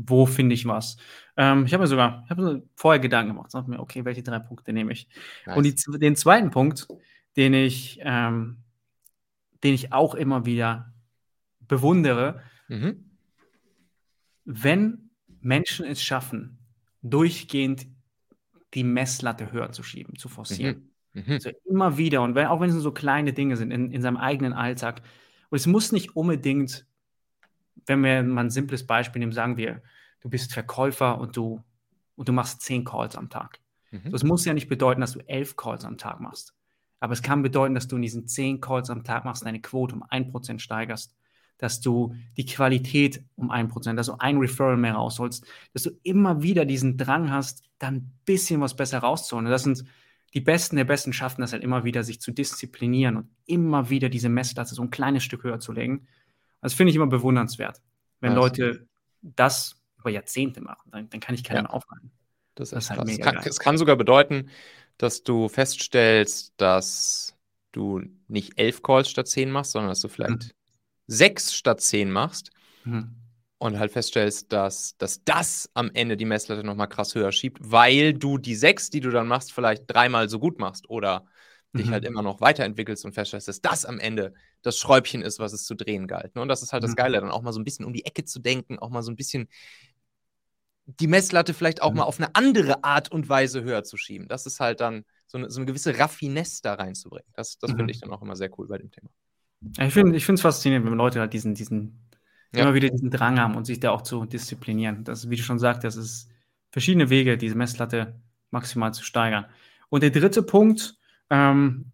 wo 0.00 0.26
finde 0.26 0.54
ich 0.54 0.64
was. 0.64 0.96
Ähm, 1.36 1.66
ich 1.66 1.72
habe 1.72 1.82
mir 1.82 1.88
sogar 1.88 2.22
ich 2.24 2.30
hab 2.30 2.38
vorher 2.76 3.00
Gedanken 3.00 3.32
gemacht, 3.32 3.50
sag 3.50 3.66
mir, 3.66 3.80
okay, 3.80 4.04
welche 4.04 4.22
drei 4.22 4.38
Punkte 4.38 4.72
nehme 4.72 4.92
ich? 4.92 5.08
Nice. 5.44 5.56
Und 5.56 5.64
die, 5.64 5.98
den 5.98 6.14
zweiten 6.14 6.50
Punkt, 6.50 6.86
den 7.36 7.52
ich, 7.52 7.98
ähm, 8.02 8.58
den 9.64 9.74
ich 9.74 9.92
auch 9.92 10.14
immer 10.14 10.46
wieder 10.46 10.94
bewundere, 11.66 12.42
mhm. 12.68 13.10
wenn 14.44 15.10
Menschen 15.40 15.84
es 15.84 16.02
schaffen, 16.02 16.58
durchgehend 17.02 17.88
die 18.74 18.84
Messlatte 18.84 19.50
höher 19.50 19.72
zu 19.72 19.82
schieben, 19.82 20.16
zu 20.16 20.28
forcieren. 20.28 20.76
Mhm. 20.76 20.87
Mhm. 21.12 21.32
Also 21.32 21.50
immer 21.64 21.98
wieder, 21.98 22.22
und 22.22 22.34
wenn, 22.34 22.46
auch 22.46 22.60
wenn 22.60 22.70
es 22.70 22.76
so 22.76 22.92
kleine 22.92 23.32
Dinge 23.32 23.56
sind 23.56 23.70
in, 23.70 23.90
in 23.90 24.02
seinem 24.02 24.16
eigenen 24.16 24.52
Alltag. 24.52 25.02
Und 25.50 25.56
es 25.56 25.66
muss 25.66 25.92
nicht 25.92 26.16
unbedingt 26.16 26.86
wenn 27.88 28.02
wir 28.02 28.22
mal 28.22 28.44
ein 28.44 28.50
simples 28.50 28.86
Beispiel 28.86 29.20
nehmen, 29.20 29.32
sagen 29.32 29.56
wir, 29.56 29.82
du 30.20 30.28
bist 30.28 30.52
Verkäufer 30.52 31.18
und 31.18 31.36
du, 31.36 31.62
und 32.16 32.28
du 32.28 32.32
machst 32.32 32.62
zehn 32.62 32.84
Calls 32.84 33.16
am 33.16 33.30
Tag. 33.30 33.60
Mhm. 33.90 34.10
Das 34.10 34.22
muss 34.24 34.44
ja 34.44 34.54
nicht 34.54 34.68
bedeuten, 34.68 35.00
dass 35.00 35.12
du 35.12 35.20
elf 35.20 35.56
Calls 35.56 35.84
am 35.84 35.98
Tag 35.98 36.20
machst. 36.20 36.54
Aber 37.00 37.12
es 37.12 37.22
kann 37.22 37.42
bedeuten, 37.42 37.74
dass 37.74 37.88
du 37.88 37.96
in 37.96 38.02
diesen 38.02 38.26
zehn 38.26 38.60
Calls 38.60 38.90
am 38.90 39.04
Tag 39.04 39.24
machst, 39.24 39.44
deine 39.44 39.60
Quote 39.60 39.94
um 39.94 40.04
ein 40.08 40.30
Prozent 40.30 40.60
steigerst, 40.60 41.16
dass 41.56 41.80
du 41.80 42.14
die 42.36 42.46
Qualität 42.46 43.24
um 43.36 43.50
ein 43.50 43.68
Prozent, 43.68 43.98
dass 43.98 44.06
du 44.06 44.16
ein 44.18 44.38
Referral 44.38 44.76
mehr 44.76 44.94
rausholst, 44.94 45.46
dass 45.72 45.82
du 45.84 45.90
immer 46.02 46.42
wieder 46.42 46.64
diesen 46.64 46.96
Drang 46.96 47.30
hast, 47.30 47.62
dann 47.78 47.94
ein 47.94 48.12
bisschen 48.24 48.60
was 48.60 48.76
besser 48.76 48.98
rauszuholen. 48.98 49.46
Und 49.46 49.52
das 49.52 49.62
sind 49.62 49.84
die 50.34 50.40
Besten 50.40 50.76
der 50.76 50.84
Besten 50.84 51.12
schaffen 51.12 51.40
das 51.40 51.52
halt 51.52 51.62
immer 51.62 51.84
wieder, 51.84 52.04
sich 52.04 52.20
zu 52.20 52.32
disziplinieren 52.32 53.16
und 53.16 53.28
immer 53.46 53.90
wieder 53.90 54.08
diese 54.08 54.28
Messlatte 54.28 54.74
so 54.74 54.82
ein 54.82 54.90
kleines 54.90 55.24
Stück 55.24 55.42
höher 55.44 55.58
zu 55.58 55.72
legen. 55.72 56.06
Das 56.60 56.74
finde 56.74 56.90
ich 56.90 56.96
immer 56.96 57.06
bewundernswert. 57.06 57.80
Wenn 58.20 58.32
ja, 58.32 58.38
Leute 58.38 58.86
das 59.22 59.80
über 59.98 60.10
Jahrzehnte 60.10 60.60
machen, 60.60 60.90
dann, 60.90 61.08
dann 61.08 61.20
kann 61.20 61.34
ich 61.34 61.44
keinen 61.44 61.64
ja. 61.64 61.70
aufhalten. 61.70 62.10
Das, 62.54 62.70
das 62.70 62.84
ist 62.84 62.90
halt 62.90 63.04
mega 63.04 63.24
es, 63.24 63.34
kann, 63.34 63.42
es 63.44 63.58
kann 63.58 63.78
sogar 63.78 63.96
bedeuten, 63.96 64.50
dass 64.96 65.22
du 65.22 65.48
feststellst, 65.48 66.54
dass 66.56 67.36
du 67.72 68.02
nicht 68.26 68.58
elf 68.58 68.82
Calls 68.82 69.08
statt 69.08 69.28
zehn 69.28 69.50
machst, 69.50 69.72
sondern 69.72 69.90
dass 69.90 70.00
du 70.00 70.08
vielleicht 70.08 70.30
mhm. 70.30 70.50
sechs 71.06 71.54
statt 71.54 71.80
zehn 71.80 72.10
machst. 72.10 72.50
Mhm. 72.84 73.14
Und 73.60 73.78
halt 73.78 73.90
feststellst, 73.90 74.52
dass, 74.52 74.96
dass 74.98 75.24
das 75.24 75.68
am 75.74 75.90
Ende 75.92 76.16
die 76.16 76.24
Messlatte 76.24 76.62
nochmal 76.62 76.88
krass 76.88 77.16
höher 77.16 77.32
schiebt, 77.32 77.58
weil 77.60 78.14
du 78.14 78.38
die 78.38 78.54
sechs, 78.54 78.88
die 78.88 79.00
du 79.00 79.10
dann 79.10 79.26
machst, 79.26 79.52
vielleicht 79.52 79.82
dreimal 79.88 80.28
so 80.28 80.38
gut 80.38 80.60
machst 80.60 80.88
oder 80.88 81.26
dich 81.76 81.86
mhm. 81.86 81.90
halt 81.90 82.04
immer 82.04 82.22
noch 82.22 82.40
weiterentwickelst 82.40 83.04
und 83.04 83.12
feststellst, 83.12 83.48
dass 83.48 83.60
das 83.60 83.84
am 83.84 83.98
Ende 83.98 84.32
das 84.62 84.78
Schräubchen 84.78 85.22
ist, 85.22 85.38
was 85.38 85.52
es 85.52 85.64
zu 85.64 85.74
drehen 85.74 86.06
galt. 86.06 86.34
Ne? 86.34 86.42
Und 86.42 86.48
das 86.48 86.62
ist 86.62 86.72
halt 86.72 86.82
mhm. 86.82 86.86
das 86.86 86.96
Geile, 86.96 87.20
dann 87.20 87.30
auch 87.30 87.42
mal 87.42 87.52
so 87.52 87.60
ein 87.60 87.64
bisschen 87.64 87.84
um 87.84 87.92
die 87.92 88.06
Ecke 88.06 88.24
zu 88.24 88.38
denken, 88.38 88.78
auch 88.78 88.90
mal 88.90 89.02
so 89.02 89.10
ein 89.10 89.16
bisschen 89.16 89.48
die 90.86 91.06
Messlatte 91.06 91.52
vielleicht 91.52 91.82
auch 91.82 91.90
mhm. 91.90 91.98
mal 91.98 92.04
auf 92.04 92.18
eine 92.18 92.34
andere 92.34 92.82
Art 92.82 93.12
und 93.12 93.28
Weise 93.28 93.62
höher 93.62 93.84
zu 93.84 93.96
schieben. 93.96 94.28
Das 94.28 94.46
ist 94.46 94.58
halt 94.60 94.80
dann 94.80 95.04
so 95.26 95.36
eine, 95.36 95.50
so 95.50 95.60
eine 95.60 95.66
gewisse 95.66 95.98
Raffinesse 95.98 96.62
da 96.62 96.74
reinzubringen. 96.74 97.30
Das, 97.34 97.58
das 97.58 97.70
finde 97.70 97.84
mhm. 97.84 97.90
ich 97.90 98.00
dann 98.00 98.10
auch 98.10 98.22
immer 98.22 98.36
sehr 98.36 98.50
cool 98.58 98.68
bei 98.68 98.78
dem 98.78 98.90
Thema. 98.90 99.10
ich 100.14 100.24
finde 100.24 100.38
es 100.38 100.40
faszinierend, 100.40 100.86
wenn 100.86 100.94
Leute 100.94 101.20
halt 101.20 101.34
diesen, 101.34 101.54
diesen 101.54 102.07
ja. 102.52 102.62
immer 102.62 102.74
wieder 102.74 102.88
diesen 102.88 103.10
Drang 103.10 103.38
haben 103.38 103.54
und 103.54 103.64
sich 103.64 103.80
da 103.80 103.90
auch 103.90 104.02
zu 104.02 104.24
disziplinieren. 104.24 105.04
Das, 105.04 105.28
wie 105.30 105.36
du 105.36 105.42
schon 105.42 105.58
sagst, 105.58 105.84
das 105.84 105.96
ist 105.96 106.30
verschiedene 106.70 107.10
Wege, 107.10 107.38
diese 107.38 107.54
Messlatte 107.54 108.20
maximal 108.50 108.92
zu 108.94 109.04
steigern. 109.04 109.46
Und 109.88 110.02
der 110.02 110.10
dritte 110.10 110.42
Punkt, 110.42 110.96
ähm, 111.30 111.86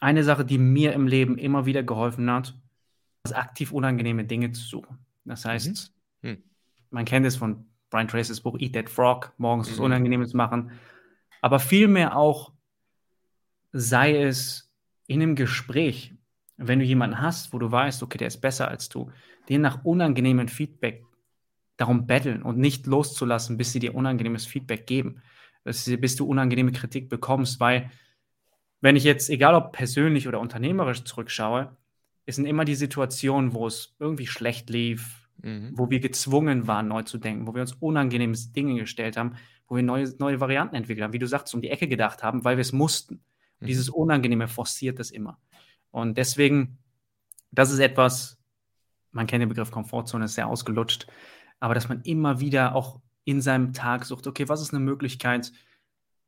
eine 0.00 0.24
Sache, 0.24 0.44
die 0.44 0.58
mir 0.58 0.92
im 0.92 1.06
Leben 1.06 1.38
immer 1.38 1.66
wieder 1.66 1.82
geholfen 1.82 2.30
hat, 2.30 2.54
ist 3.24 3.36
aktiv 3.36 3.72
unangenehme 3.72 4.24
Dinge 4.24 4.52
zu 4.52 4.62
suchen. 4.62 4.98
Das 5.24 5.44
heißt, 5.44 5.92
mhm. 6.22 6.28
Hm. 6.28 6.42
man 6.90 7.04
kennt 7.04 7.26
es 7.26 7.36
von 7.36 7.66
Brian 7.90 8.08
Tracy's 8.08 8.40
Buch 8.40 8.58
Eat 8.58 8.74
That 8.74 8.90
Frog, 8.90 9.32
morgens 9.38 9.68
mhm. 9.68 9.72
was 9.72 9.80
Unangenehmes 9.80 10.34
machen, 10.34 10.70
aber 11.40 11.58
vielmehr 11.58 12.16
auch 12.16 12.52
sei 13.72 14.22
es 14.22 14.72
in 15.06 15.22
einem 15.22 15.36
Gespräch, 15.36 16.15
wenn 16.56 16.78
du 16.78 16.84
jemanden 16.84 17.20
hast, 17.20 17.52
wo 17.52 17.58
du 17.58 17.70
weißt, 17.70 18.02
okay, 18.02 18.18
der 18.18 18.28
ist 18.28 18.40
besser 18.40 18.68
als 18.68 18.88
du, 18.88 19.10
den 19.48 19.60
nach 19.60 19.84
unangenehmen 19.84 20.48
Feedback 20.48 21.04
darum 21.76 22.06
betteln 22.06 22.42
und 22.42 22.58
nicht 22.58 22.86
loszulassen, 22.86 23.56
bis 23.56 23.72
sie 23.72 23.80
dir 23.80 23.94
unangenehmes 23.94 24.46
Feedback 24.46 24.86
geben, 24.86 25.22
bis, 25.64 25.84
bis 26.00 26.16
du 26.16 26.26
unangenehme 26.26 26.72
Kritik 26.72 27.08
bekommst, 27.08 27.60
weil 27.60 27.90
wenn 28.80 28.96
ich 28.96 29.04
jetzt, 29.04 29.30
egal 29.30 29.54
ob 29.54 29.72
persönlich 29.72 30.28
oder 30.28 30.40
unternehmerisch 30.40 31.04
zurückschaue, 31.04 31.76
es 32.24 32.36
sind 32.36 32.46
immer 32.46 32.64
die 32.64 32.74
Situationen, 32.74 33.52
wo 33.52 33.66
es 33.66 33.94
irgendwie 33.98 34.26
schlecht 34.26 34.70
lief, 34.70 35.28
mhm. 35.42 35.72
wo 35.74 35.90
wir 35.90 36.00
gezwungen 36.00 36.66
waren, 36.66 36.88
neu 36.88 37.02
zu 37.02 37.18
denken, 37.18 37.46
wo 37.46 37.54
wir 37.54 37.62
uns 37.62 37.72
unangenehme 37.74 38.36
Dinge 38.54 38.80
gestellt 38.80 39.16
haben, 39.16 39.36
wo 39.68 39.76
wir 39.76 39.82
neue, 39.82 40.12
neue 40.18 40.40
Varianten 40.40 40.76
entwickelt 40.76 41.04
haben, 41.04 41.12
wie 41.12 41.18
du 41.18 41.26
sagst, 41.26 41.54
um 41.54 41.60
die 41.60 41.70
Ecke 41.70 41.88
gedacht 41.88 42.22
haben, 42.22 42.44
weil 42.44 42.56
wir 42.56 42.62
es 42.62 42.72
mussten. 42.72 43.22
Mhm. 43.60 43.66
Dieses 43.66 43.88
Unangenehme 43.88 44.48
forciert 44.48 44.98
das 44.98 45.10
immer. 45.10 45.38
Und 45.96 46.18
deswegen, 46.18 46.76
das 47.52 47.70
ist 47.70 47.78
etwas, 47.78 48.36
man 49.12 49.26
kennt 49.26 49.40
den 49.40 49.48
Begriff 49.48 49.70
Komfortzone, 49.70 50.26
ist 50.26 50.34
sehr 50.34 50.46
ausgelutscht, 50.46 51.06
aber 51.58 51.72
dass 51.72 51.88
man 51.88 52.02
immer 52.02 52.38
wieder 52.38 52.74
auch 52.74 53.00
in 53.24 53.40
seinem 53.40 53.72
Tag 53.72 54.04
sucht, 54.04 54.26
okay, 54.26 54.46
was 54.46 54.60
ist 54.60 54.74
eine 54.74 54.84
Möglichkeit, 54.84 55.52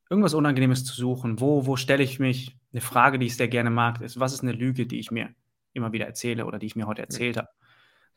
irgendwas 0.08 0.32
Unangenehmes 0.32 0.86
zu 0.86 0.94
suchen? 0.94 1.38
Wo, 1.38 1.66
wo 1.66 1.76
stelle 1.76 2.02
ich 2.02 2.18
mich? 2.18 2.56
Eine 2.72 2.80
Frage, 2.80 3.18
die 3.18 3.26
ich 3.26 3.36
sehr 3.36 3.48
gerne 3.48 3.68
mag, 3.68 4.00
ist, 4.00 4.18
was 4.18 4.32
ist 4.32 4.40
eine 4.40 4.52
Lüge, 4.52 4.86
die 4.86 4.98
ich 5.00 5.10
mir 5.10 5.34
immer 5.74 5.92
wieder 5.92 6.06
erzähle 6.06 6.46
oder 6.46 6.58
die 6.58 6.64
ich 6.64 6.74
mir 6.74 6.86
heute 6.86 7.02
erzählt 7.02 7.36
habe? 7.36 7.48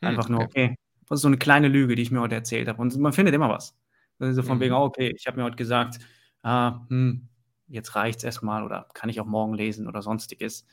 Hm, 0.00 0.08
Einfach 0.08 0.30
nur, 0.30 0.40
okay, 0.40 0.76
was 1.06 1.18
ist 1.18 1.22
so 1.22 1.28
eine 1.28 1.36
kleine 1.36 1.68
Lüge, 1.68 1.96
die 1.96 2.02
ich 2.02 2.10
mir 2.10 2.22
heute 2.22 2.36
erzählt 2.36 2.66
habe? 2.66 2.80
Und 2.80 2.96
man 2.96 3.12
findet 3.12 3.34
immer 3.34 3.50
was. 3.50 3.76
So 4.18 4.42
von 4.42 4.56
mhm. 4.56 4.62
wegen, 4.62 4.74
oh, 4.74 4.84
okay, 4.84 5.12
ich 5.14 5.26
habe 5.26 5.36
mir 5.36 5.44
heute 5.44 5.56
gesagt, 5.56 5.98
ah, 6.42 6.86
hm, 6.88 7.28
jetzt 7.68 7.94
reicht 7.94 8.20
es 8.20 8.24
erstmal 8.24 8.64
oder 8.64 8.88
kann 8.94 9.10
ich 9.10 9.20
auch 9.20 9.26
morgen 9.26 9.52
lesen 9.52 9.86
oder 9.86 10.00
sonstiges. 10.00 10.64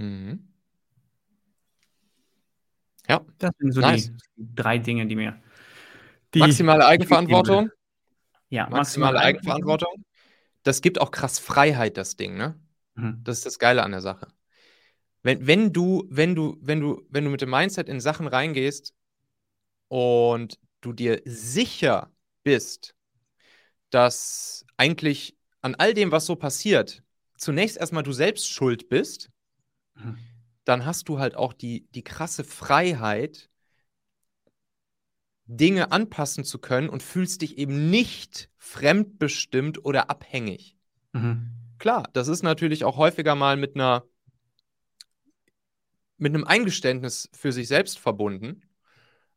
Mhm. 0.00 0.48
Ja. 3.08 3.20
Das 3.38 3.50
sind 3.58 3.72
so 3.72 3.80
nice. 3.80 4.12
die 4.36 4.54
drei 4.54 4.78
Dinge, 4.78 5.06
die 5.06 5.16
mir. 5.16 5.40
Die 6.32 6.38
maximale 6.38 6.86
Eigenverantwortung. 6.86 7.70
Ja, 8.48 8.62
maximale, 8.62 8.78
maximale 8.78 9.20
Eigenverantwortung. 9.20 10.04
Das 10.62 10.80
gibt 10.80 11.00
auch 11.00 11.10
krass 11.10 11.38
Freiheit, 11.38 11.96
das 11.96 12.16
Ding, 12.16 12.36
ne? 12.36 12.58
Mhm. 12.94 13.20
Das 13.24 13.38
ist 13.38 13.46
das 13.46 13.58
Geile 13.58 13.82
an 13.82 13.90
der 13.90 14.00
Sache. 14.00 14.28
Wenn, 15.22 15.46
wenn 15.46 15.72
du, 15.72 16.06
wenn 16.08 16.34
du, 16.34 16.56
wenn 16.60 16.80
du, 16.80 17.02
wenn 17.10 17.24
du 17.24 17.30
mit 17.30 17.42
dem 17.42 17.50
Mindset 17.50 17.88
in 17.88 18.00
Sachen 18.00 18.26
reingehst 18.26 18.94
und 19.88 20.58
du 20.80 20.92
dir 20.92 21.20
sicher 21.24 22.10
bist, 22.42 22.94
dass 23.90 24.64
eigentlich 24.78 25.36
an 25.60 25.74
all 25.74 25.92
dem, 25.92 26.10
was 26.10 26.24
so 26.24 26.36
passiert, 26.36 27.02
zunächst 27.36 27.76
erstmal 27.76 28.02
du 28.02 28.12
selbst 28.12 28.50
schuld 28.50 28.88
bist, 28.88 29.30
mhm. 30.02 30.18
dann 30.64 30.86
hast 30.86 31.08
du 31.08 31.18
halt 31.18 31.36
auch 31.36 31.52
die, 31.52 31.86
die 31.92 32.04
krasse 32.04 32.44
Freiheit, 32.44 33.50
Dinge 35.44 35.90
anpassen 35.90 36.44
zu 36.44 36.58
können 36.58 36.88
und 36.88 37.02
fühlst 37.02 37.42
dich 37.42 37.58
eben 37.58 37.90
nicht 37.90 38.50
fremdbestimmt 38.56 39.84
oder 39.84 40.08
abhängig. 40.08 40.76
Mhm. 41.12 41.50
Klar, 41.78 42.08
das 42.12 42.28
ist 42.28 42.42
natürlich 42.42 42.84
auch 42.84 42.96
häufiger 42.96 43.34
mal 43.34 43.56
mit 43.56 43.74
einer 43.74 44.04
mit 46.18 46.34
einem 46.34 46.44
Eingeständnis 46.44 47.30
für 47.32 47.50
sich 47.50 47.66
selbst 47.66 47.98
verbunden, 47.98 48.62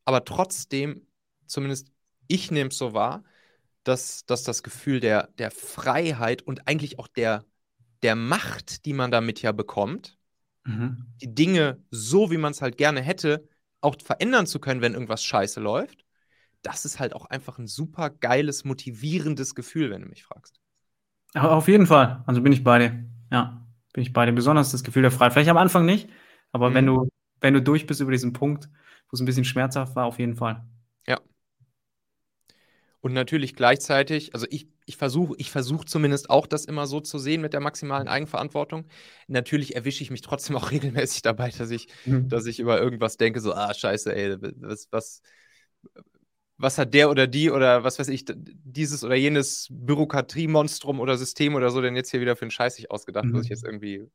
aber 0.04 0.24
trotzdem, 0.26 1.06
zumindest 1.46 1.90
ich 2.28 2.50
nehme 2.50 2.68
es 2.68 2.76
so 2.78 2.92
wahr, 2.92 3.24
dass, 3.84 4.26
dass 4.26 4.42
das 4.44 4.62
Gefühl 4.62 5.00
der, 5.00 5.28
der 5.38 5.50
Freiheit 5.50 6.42
und 6.42 6.68
eigentlich 6.68 6.98
auch 6.98 7.08
der, 7.08 7.44
der 8.02 8.16
Macht, 8.16 8.84
die 8.84 8.92
man 8.92 9.10
damit 9.10 9.40
ja 9.40 9.52
bekommt, 9.52 10.18
mhm. 10.64 11.06
die 11.20 11.34
Dinge 11.34 11.82
so, 11.90 12.30
wie 12.30 12.36
man 12.36 12.52
es 12.52 12.62
halt 12.62 12.76
gerne 12.76 13.00
hätte, 13.00 13.48
auch 13.80 13.96
verändern 14.02 14.46
zu 14.46 14.58
können, 14.58 14.80
wenn 14.80 14.94
irgendwas 14.94 15.24
scheiße 15.24 15.60
läuft, 15.60 16.04
das 16.62 16.84
ist 16.84 16.98
halt 16.98 17.14
auch 17.14 17.26
einfach 17.26 17.58
ein 17.58 17.66
super 17.66 18.10
geiles, 18.10 18.64
motivierendes 18.64 19.54
Gefühl, 19.54 19.90
wenn 19.90 20.02
du 20.02 20.08
mich 20.08 20.24
fragst. 20.24 20.58
Auf 21.34 21.68
jeden 21.68 21.86
Fall. 21.86 22.22
Also 22.26 22.40
bin 22.40 22.52
ich 22.52 22.64
bei 22.64 22.78
dir. 22.78 23.04
Ja, 23.30 23.66
bin 23.92 24.02
ich 24.02 24.12
bei 24.12 24.24
dir. 24.24 24.32
Besonders 24.32 24.72
das 24.72 24.84
Gefühl 24.84 25.02
der 25.02 25.10
Freiheit. 25.10 25.34
Vielleicht 25.34 25.50
am 25.50 25.56
Anfang 25.56 25.84
nicht, 25.84 26.08
aber 26.52 26.70
mhm. 26.70 26.74
wenn 26.74 26.86
du, 26.86 27.08
wenn 27.40 27.54
du 27.54 27.62
durch 27.62 27.86
bist 27.86 28.00
über 28.00 28.12
diesen 28.12 28.32
Punkt, 28.32 28.68
wo 29.10 29.14
es 29.14 29.20
ein 29.20 29.26
bisschen 29.26 29.44
schmerzhaft 29.44 29.94
war, 29.94 30.06
auf 30.06 30.18
jeden 30.18 30.36
Fall. 30.36 30.64
Und 33.04 33.12
natürlich 33.12 33.54
gleichzeitig, 33.54 34.32
also 34.32 34.46
ich, 34.48 34.66
ich 34.86 34.96
versuche 34.96 35.34
ich 35.36 35.50
versuch 35.50 35.84
zumindest 35.84 36.30
auch 36.30 36.46
das 36.46 36.64
immer 36.64 36.86
so 36.86 37.00
zu 37.00 37.18
sehen 37.18 37.42
mit 37.42 37.52
der 37.52 37.60
maximalen 37.60 38.08
Eigenverantwortung. 38.08 38.86
Natürlich 39.28 39.76
erwische 39.76 40.02
ich 40.02 40.10
mich 40.10 40.22
trotzdem 40.22 40.56
auch 40.56 40.70
regelmäßig 40.70 41.20
dabei, 41.20 41.50
dass 41.50 41.70
ich, 41.70 41.88
mhm. 42.06 42.30
dass 42.30 42.46
ich 42.46 42.60
über 42.60 42.80
irgendwas 42.80 43.18
denke, 43.18 43.40
so, 43.40 43.52
ah, 43.52 43.74
scheiße, 43.74 44.16
ey, 44.16 44.38
was, 44.40 44.88
was, 44.90 45.20
was 46.56 46.78
hat 46.78 46.94
der 46.94 47.10
oder 47.10 47.26
die 47.26 47.50
oder 47.50 47.84
was 47.84 47.98
weiß 47.98 48.08
ich, 48.08 48.24
dieses 48.26 49.04
oder 49.04 49.16
jenes 49.16 49.68
Bürokratiemonstrum 49.70 50.98
oder 50.98 51.18
System 51.18 51.56
oder 51.56 51.70
so 51.70 51.82
denn 51.82 51.96
jetzt 51.96 52.10
hier 52.10 52.22
wieder 52.22 52.36
für 52.36 52.46
einen 52.46 52.52
Scheiß 52.52 52.76
sich 52.76 52.90
ausgedacht, 52.90 53.26
mhm. 53.26 53.34
was 53.34 53.42
ich 53.42 53.50
jetzt 53.50 53.64
irgendwie, 53.64 54.08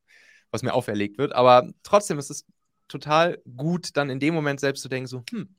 was 0.49 0.63
mir 0.63 0.73
auferlegt 0.73 1.19
wird. 1.19 1.33
Aber 1.33 1.69
trotzdem 1.83 2.17
ist 2.17 2.31
es 2.31 2.43
total 2.87 3.39
gut, 3.55 3.95
dann 3.97 4.09
in 4.09 4.19
dem 4.19 4.33
Moment 4.33 4.59
selbst 4.59 4.81
zu 4.81 4.89
denken, 4.89 5.05
so, 5.05 5.21
hm, 5.29 5.55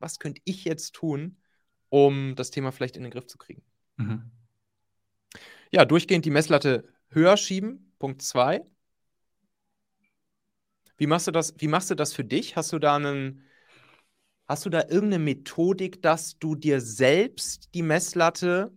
was 0.00 0.18
könnte 0.18 0.42
ich 0.44 0.66
jetzt 0.66 0.92
tun, 0.92 1.37
um 1.88 2.34
das 2.36 2.50
Thema 2.50 2.72
vielleicht 2.72 2.96
in 2.96 3.02
den 3.02 3.12
Griff 3.12 3.26
zu 3.26 3.38
kriegen? 3.38 3.62
Mhm. 3.96 4.30
Ja, 5.70 5.84
durchgehend 5.84 6.24
die 6.24 6.30
Messlatte 6.30 6.88
höher 7.08 7.36
schieben, 7.36 7.92
Punkt 7.98 8.22
2. 8.22 8.64
Wie 10.96 11.06
machst 11.06 11.26
du 11.26 11.30
das, 11.30 11.54
wie 11.58 11.68
machst 11.68 11.90
du 11.90 11.94
das 11.94 12.12
für 12.12 12.24
dich? 12.24 12.56
Hast 12.56 12.72
du 12.72 12.78
da 12.78 12.96
einen, 12.96 13.48
Hast 14.48 14.64
du 14.64 14.70
da 14.70 14.80
irgendeine 14.80 15.18
Methodik, 15.18 16.00
dass 16.00 16.38
du 16.38 16.54
dir 16.54 16.80
selbst 16.80 17.68
die 17.74 17.82
Messlatte 17.82 18.72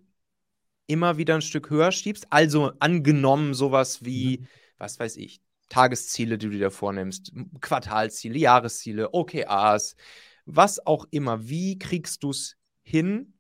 immer 0.86 1.18
wieder 1.18 1.36
ein 1.36 1.42
Stück 1.42 1.70
höher 1.70 1.94
schiebst? 1.94 2.28
Also 2.30 2.74
angenommen 2.80 3.54
sowas 3.54 4.04
wie, 4.04 4.40
mhm. 4.40 4.48
was 4.78 5.00
weiß 5.00 5.16
ich, 5.16 5.42
Tagesziele, 5.70 6.38
die 6.38 6.50
du 6.50 6.58
dir 6.58 6.72
vornimmst, 6.72 7.32
Quartalziele, 7.62 8.38
Jahresziele, 8.38 9.14
OKRs, 9.14 9.96
was 10.46 10.86
auch 10.86 11.06
immer. 11.12 11.48
Wie 11.48 11.80
kriegst 11.80 12.24
du 12.24 12.32
es 12.32 12.58
hin, 12.84 13.34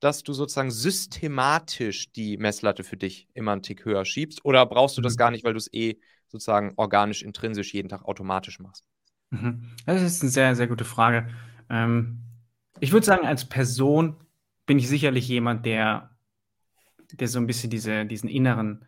dass 0.00 0.22
du 0.22 0.32
sozusagen 0.32 0.70
systematisch 0.70 2.12
die 2.12 2.36
Messlatte 2.36 2.84
für 2.84 2.96
dich 2.96 3.28
immer 3.34 3.52
einen 3.52 3.62
Tick 3.62 3.84
höher 3.84 4.04
schiebst? 4.04 4.44
Oder 4.44 4.64
brauchst 4.66 4.96
du 4.96 5.02
das 5.02 5.14
mhm. 5.14 5.18
gar 5.18 5.30
nicht, 5.30 5.44
weil 5.44 5.54
du 5.54 5.58
es 5.58 5.72
eh 5.72 5.98
sozusagen 6.28 6.74
organisch, 6.76 7.22
intrinsisch 7.22 7.74
jeden 7.74 7.88
Tag 7.88 8.04
automatisch 8.04 8.60
machst? 8.60 8.84
Mhm. 9.30 9.70
Das 9.86 10.02
ist 10.02 10.22
eine 10.22 10.30
sehr, 10.30 10.54
sehr 10.54 10.68
gute 10.68 10.84
Frage. 10.84 11.28
Ähm, 11.68 12.20
ich 12.80 12.92
würde 12.92 13.06
sagen, 13.06 13.26
als 13.26 13.44
Person 13.44 14.16
bin 14.66 14.78
ich 14.78 14.88
sicherlich 14.88 15.26
jemand, 15.28 15.66
der, 15.66 16.16
der 17.12 17.28
so 17.28 17.38
ein 17.38 17.46
bisschen 17.46 17.70
diese, 17.70 18.06
diesen 18.06 18.28
inneren 18.28 18.84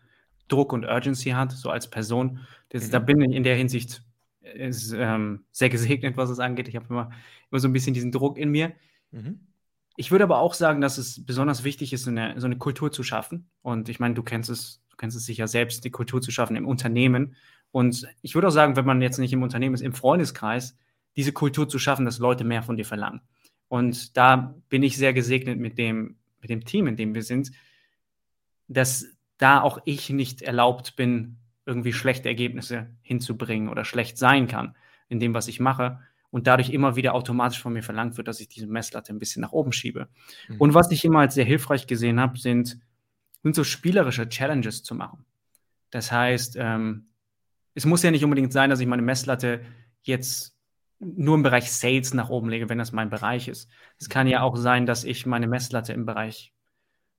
Druck 0.48 0.72
und 0.72 0.84
Urgency 0.84 1.30
hat, 1.30 1.52
so 1.52 1.70
als 1.70 1.88
Person. 1.88 2.40
Das, 2.68 2.86
mhm. 2.86 2.90
Da 2.92 2.98
bin 3.00 3.20
ich 3.22 3.34
in 3.34 3.44
der 3.44 3.56
Hinsicht 3.56 4.02
ist, 4.40 4.92
ähm, 4.92 5.44
sehr 5.50 5.68
gesegnet, 5.68 6.16
was 6.16 6.30
es 6.30 6.38
angeht. 6.38 6.68
Ich 6.68 6.76
habe 6.76 6.86
immer, 6.88 7.10
immer 7.50 7.60
so 7.60 7.68
ein 7.68 7.72
bisschen 7.72 7.94
diesen 7.94 8.12
Druck 8.12 8.38
in 8.38 8.50
mir. 8.50 8.72
Mhm. 9.10 9.40
Ich 10.00 10.10
würde 10.10 10.24
aber 10.24 10.38
auch 10.38 10.54
sagen, 10.54 10.80
dass 10.80 10.96
es 10.96 11.26
besonders 11.26 11.62
wichtig 11.62 11.92
ist, 11.92 12.04
so 12.04 12.10
eine, 12.10 12.40
so 12.40 12.46
eine 12.46 12.56
Kultur 12.56 12.90
zu 12.90 13.02
schaffen. 13.02 13.50
Und 13.60 13.90
ich 13.90 14.00
meine, 14.00 14.14
du 14.14 14.22
kennst 14.22 14.48
es, 14.48 14.80
du 14.88 14.96
kennst 14.96 15.14
es 15.14 15.26
sicher 15.26 15.46
selbst, 15.46 15.84
die 15.84 15.90
Kultur 15.90 16.22
zu 16.22 16.30
schaffen 16.30 16.56
im 16.56 16.66
Unternehmen. 16.66 17.36
Und 17.70 18.08
ich 18.22 18.34
würde 18.34 18.48
auch 18.48 18.50
sagen, 18.50 18.76
wenn 18.76 18.86
man 18.86 19.02
jetzt 19.02 19.18
nicht 19.18 19.34
im 19.34 19.42
Unternehmen 19.42 19.74
ist, 19.74 19.82
im 19.82 19.92
Freundeskreis, 19.92 20.74
diese 21.16 21.32
Kultur 21.32 21.68
zu 21.68 21.78
schaffen, 21.78 22.06
dass 22.06 22.18
Leute 22.18 22.44
mehr 22.44 22.62
von 22.62 22.78
dir 22.78 22.86
verlangen. 22.86 23.20
Und 23.68 24.16
da 24.16 24.54
bin 24.70 24.82
ich 24.82 24.96
sehr 24.96 25.12
gesegnet 25.12 25.58
mit 25.58 25.76
dem, 25.76 26.16
mit 26.40 26.48
dem 26.48 26.64
Team, 26.64 26.86
in 26.86 26.96
dem 26.96 27.14
wir 27.14 27.22
sind, 27.22 27.50
dass 28.68 29.04
da 29.36 29.60
auch 29.60 29.82
ich 29.84 30.08
nicht 30.08 30.40
erlaubt 30.40 30.96
bin, 30.96 31.36
irgendwie 31.66 31.92
schlechte 31.92 32.30
Ergebnisse 32.30 32.86
hinzubringen 33.02 33.68
oder 33.68 33.84
schlecht 33.84 34.16
sein 34.16 34.48
kann 34.48 34.74
in 35.08 35.20
dem, 35.20 35.34
was 35.34 35.46
ich 35.46 35.60
mache. 35.60 36.00
Und 36.30 36.46
dadurch 36.46 36.70
immer 36.70 36.94
wieder 36.94 37.14
automatisch 37.14 37.60
von 37.60 37.72
mir 37.72 37.82
verlangt 37.82 38.16
wird, 38.16 38.28
dass 38.28 38.40
ich 38.40 38.48
diese 38.48 38.68
Messlatte 38.68 39.12
ein 39.12 39.18
bisschen 39.18 39.42
nach 39.42 39.52
oben 39.52 39.72
schiebe. 39.72 40.08
Mhm. 40.48 40.56
Und 40.58 40.74
was 40.74 40.90
ich 40.92 41.04
immer 41.04 41.20
als 41.20 41.34
sehr 41.34 41.44
hilfreich 41.44 41.86
gesehen 41.86 42.20
habe, 42.20 42.38
sind, 42.38 42.78
sind 43.42 43.54
so 43.54 43.64
spielerische 43.64 44.28
Challenges 44.28 44.82
zu 44.82 44.94
machen. 44.94 45.24
Das 45.90 46.12
heißt, 46.12 46.56
ähm, 46.56 47.08
es 47.74 47.84
muss 47.84 48.02
ja 48.02 48.10
nicht 48.10 48.24
unbedingt 48.24 48.52
sein, 48.52 48.70
dass 48.70 48.80
ich 48.80 48.86
meine 48.86 49.02
Messlatte 49.02 49.60
jetzt 50.02 50.56
nur 51.00 51.34
im 51.34 51.42
Bereich 51.42 51.72
Sales 51.72 52.14
nach 52.14 52.28
oben 52.28 52.48
lege, 52.48 52.68
wenn 52.68 52.78
das 52.78 52.92
mein 52.92 53.10
Bereich 53.10 53.48
ist. 53.48 53.68
Es 53.98 54.08
kann 54.08 54.26
ja 54.26 54.42
auch 54.42 54.56
sein, 54.56 54.86
dass 54.86 55.04
ich 55.04 55.26
meine 55.26 55.48
Messlatte 55.48 55.92
im 55.92 56.04
Bereich 56.04 56.52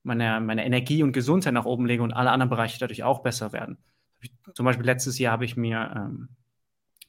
meiner, 0.04 0.40
meiner 0.40 0.66
Energie 0.66 1.04
und 1.04 1.12
Gesundheit 1.12 1.54
nach 1.54 1.66
oben 1.66 1.86
lege 1.86 2.04
und 2.04 2.14
alle 2.14 2.32
anderen 2.32 2.50
Bereiche 2.50 2.80
dadurch 2.80 3.04
auch 3.04 3.24
besser 3.24 3.52
werden. 3.54 3.78
Zum 4.54 4.66
Beispiel 4.66 4.86
letztes 4.86 5.18
Jahr 5.18 5.34
habe 5.34 5.46
ich 5.46 5.58
mir 5.58 5.94
ähm, 5.96 6.30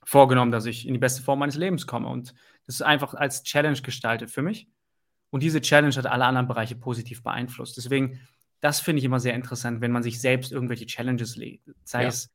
vorgenommen, 0.04 0.52
dass 0.52 0.66
ich 0.66 0.86
in 0.86 0.94
die 0.94 1.00
beste 1.00 1.22
Form 1.22 1.38
meines 1.38 1.56
Lebens 1.56 1.86
komme 1.86 2.08
und 2.08 2.34
das 2.66 2.76
ist 2.76 2.82
einfach 2.82 3.14
als 3.14 3.42
Challenge 3.42 3.80
gestaltet 3.80 4.30
für 4.30 4.42
mich. 4.42 4.68
Und 5.30 5.42
diese 5.42 5.60
Challenge 5.60 5.94
hat 5.94 6.06
alle 6.06 6.26
anderen 6.26 6.46
Bereiche 6.46 6.76
positiv 6.76 7.22
beeinflusst. 7.22 7.76
Deswegen, 7.76 8.20
das 8.60 8.80
finde 8.80 8.98
ich 8.98 9.04
immer 9.04 9.18
sehr 9.18 9.34
interessant, 9.34 9.80
wenn 9.80 9.90
man 9.90 10.02
sich 10.02 10.20
selbst 10.20 10.52
irgendwelche 10.52 10.86
Challenges 10.86 11.36
legt. 11.36 11.70
Sei 11.84 12.02
ja. 12.02 12.08
es 12.08 12.30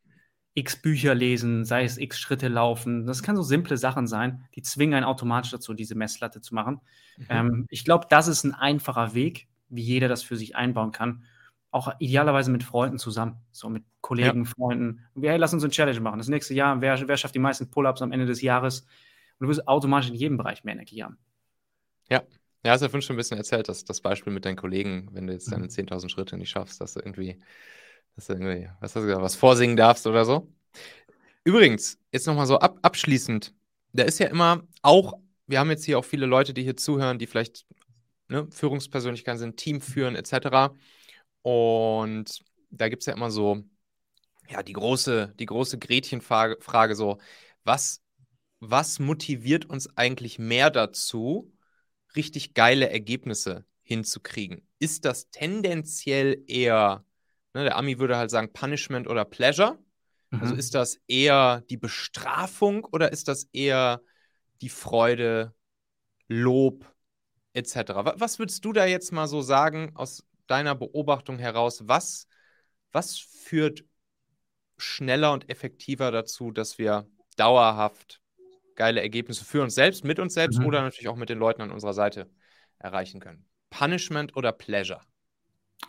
x 0.55 0.75
Bücher 0.81 1.13
lesen, 1.13 1.63
sei 1.63 1.83
es 1.83 1.99
x 1.99 2.19
Schritte 2.19 2.47
laufen. 2.47 3.05
Das 3.05 3.21
kann 3.21 3.35
so 3.35 3.43
simple 3.43 3.77
Sachen 3.77 4.07
sein, 4.07 4.43
die 4.55 4.63
zwingen 4.63 4.95
einen 4.95 5.05
automatisch 5.05 5.51
dazu, 5.51 5.75
diese 5.75 5.93
Messlatte 5.93 6.41
zu 6.41 6.55
machen. 6.55 6.81
Mhm. 7.17 7.25
Ähm, 7.29 7.65
ich 7.69 7.85
glaube, 7.85 8.07
das 8.09 8.27
ist 8.27 8.43
ein 8.43 8.55
einfacher 8.55 9.13
Weg, 9.13 9.47
wie 9.69 9.83
jeder 9.83 10.07
das 10.07 10.23
für 10.23 10.35
sich 10.35 10.55
einbauen 10.55 10.91
kann. 10.91 11.23
Auch 11.71 11.93
idealerweise 11.99 12.49
mit 12.49 12.63
Freunden 12.63 12.97
zusammen, 12.97 13.37
so 13.51 13.69
mit 13.69 13.83
Kollegen, 14.01 14.45
ja. 14.45 14.49
Freunden. 14.49 15.05
Wir, 15.15 15.31
hey, 15.31 15.37
lass 15.37 15.53
uns 15.53 15.63
eine 15.63 15.71
Challenge 15.71 15.99
machen. 15.99 16.17
Das 16.17 16.29
nächste 16.29 16.53
Jahr, 16.53 16.81
wer, 16.81 17.07
wer 17.07 17.17
schafft 17.17 17.35
die 17.35 17.39
meisten 17.39 17.69
Pull-ups 17.69 18.01
am 18.01 18.11
Ende 18.11 18.25
des 18.25 18.41
Jahres? 18.41 18.81
Und 19.39 19.45
du 19.45 19.47
wirst 19.49 19.67
automatisch 19.67 20.09
in 20.09 20.15
jedem 20.15 20.37
Bereich 20.37 20.63
mehr 20.63 20.73
Energie 20.73 21.03
haben. 21.03 21.17
Ja, 22.09 22.23
ja, 22.63 22.71
hast 22.71 22.81
ja 22.81 22.89
vorhin 22.89 23.01
schon 23.01 23.15
ein 23.15 23.17
bisschen 23.17 23.37
erzählt, 23.37 23.67
dass 23.69 23.83
das 23.83 24.01
Beispiel 24.01 24.33
mit 24.33 24.45
deinen 24.45 24.55
Kollegen, 24.55 25.09
wenn 25.11 25.27
du 25.27 25.33
jetzt 25.33 25.51
deine 25.51 25.67
10.000 25.67 26.03
mhm. 26.03 26.09
Schritte 26.09 26.37
nicht 26.37 26.49
schaffst, 26.49 26.81
dass 26.81 26.93
du 26.93 27.01
irgendwie 27.01 27.39
dass 28.17 28.27
du 28.27 28.33
irgendwie, 28.33 28.67
was 28.79 28.95
hast 28.95 29.03
du 29.03 29.07
gesagt, 29.07 29.21
was 29.21 29.35
vorsingen 29.35 29.77
darfst 29.77 30.05
oder 30.07 30.25
so. 30.25 30.51
Übrigens, 31.43 31.99
jetzt 32.11 32.25
nochmal 32.25 32.47
so 32.47 32.59
ab, 32.59 32.79
abschließend, 32.81 33.53
da 33.93 34.03
ist 34.03 34.19
ja 34.19 34.27
immer 34.27 34.63
auch, 34.81 35.13
wir 35.45 35.59
haben 35.59 35.69
jetzt 35.69 35.85
hier 35.85 35.97
auch 35.97 36.03
viele 36.03 36.25
Leute, 36.25 36.53
die 36.53 36.63
hier 36.63 36.75
zuhören, 36.75 37.19
die 37.19 37.27
vielleicht 37.27 37.65
ne, 38.27 38.47
Führungspersönlichkeiten 38.49 39.39
sind, 39.39 39.57
Team 39.57 39.81
führen 39.81 40.15
etc. 40.15 40.73
Und 41.41 42.39
da 42.69 42.89
gibt 42.89 43.03
es 43.03 43.07
ja 43.07 43.13
immer 43.13 43.31
so, 43.31 43.63
ja, 44.49 44.63
die 44.63 44.73
große, 44.73 45.33
die 45.39 45.45
große 45.45 45.77
Gretchenfrage, 45.77 46.57
Frage 46.61 46.95
so, 46.95 47.17
was, 47.63 48.01
was 48.59 48.99
motiviert 48.99 49.65
uns 49.65 49.95
eigentlich 49.97 50.39
mehr 50.39 50.69
dazu, 50.69 51.53
richtig 52.15 52.53
geile 52.53 52.89
Ergebnisse 52.89 53.65
hinzukriegen? 53.83 54.67
Ist 54.79 55.05
das 55.05 55.29
tendenziell 55.29 56.43
eher 56.47 57.05
Ne, 57.57 57.63
der 57.63 57.77
Ami 57.77 57.97
würde 57.97 58.17
halt 58.17 58.29
sagen 58.29 58.53
Punishment 58.53 59.07
oder 59.07 59.25
Pleasure. 59.25 59.79
Also 60.29 60.35
mhm. 60.35 60.41
Also 60.41 60.55
ist 60.55 60.75
das 60.75 60.99
eher 61.07 61.63
die 61.71 61.77
Bestrafung 61.77 62.83
oder 62.83 63.11
ist 63.11 63.27
das 63.27 63.45
eher 63.51 63.99
die 64.61 64.69
Freude, 64.69 65.55
Lob 66.27 66.85
etc.? 67.53 67.93
Was 68.17 68.37
würdest 68.37 68.63
du 68.63 68.73
da 68.73 68.85
jetzt 68.85 69.11
mal 69.11 69.27
so 69.27 69.41
sagen 69.41 69.91
aus 69.95 70.23
deiner 70.47 70.75
Beobachtung 70.75 71.37
heraus? 71.39 71.87
Was, 71.87 72.27
was 72.91 73.17
führt 73.17 73.83
schneller 74.77 75.33
und 75.33 75.49
effektiver 75.49 76.11
dazu, 76.11 76.51
dass 76.51 76.77
wir 76.77 77.07
dauerhaft 77.35 78.21
geile 78.75 79.01
Ergebnisse 79.01 79.43
für 79.43 79.61
uns 79.63 79.75
selbst, 79.75 80.03
mit 80.03 80.19
uns 80.19 80.33
selbst 80.33 80.59
mhm. 80.59 80.65
oder 80.65 80.81
natürlich 80.81 81.07
auch 81.07 81.15
mit 81.15 81.29
den 81.29 81.39
Leuten 81.39 81.61
an 81.61 81.71
unserer 81.71 81.93
Seite 81.93 82.29
erreichen 82.79 83.19
können? 83.19 83.45
Punishment 83.69 84.35
oder 84.35 84.51
Pleasure? 84.51 85.01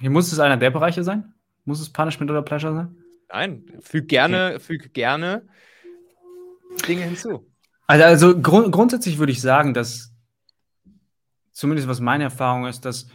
Hier 0.00 0.10
muss 0.10 0.32
es 0.32 0.38
einer 0.38 0.56
der 0.56 0.70
Bereiche 0.70 1.02
sein? 1.02 1.34
Muss 1.64 1.80
es 1.80 1.90
Punishment 1.92 2.30
oder 2.30 2.42
Pleasure 2.42 2.74
sein? 2.74 2.96
Nein, 3.30 3.64
füg 3.80 4.08
gerne, 4.08 4.54
okay. 4.54 4.60
füg 4.60 4.94
gerne 4.94 5.46
Dinge 6.86 7.04
hinzu. 7.04 7.46
Also, 7.86 8.04
also 8.04 8.40
grund 8.40 8.72
grundsätzlich 8.72 9.18
würde 9.18 9.32
ich 9.32 9.40
sagen, 9.40 9.74
dass 9.74 10.12
zumindest 11.52 11.88
was 11.88 12.00
meine 12.00 12.24
Erfahrung 12.24 12.66
ist, 12.66 12.84
dass 12.84 13.08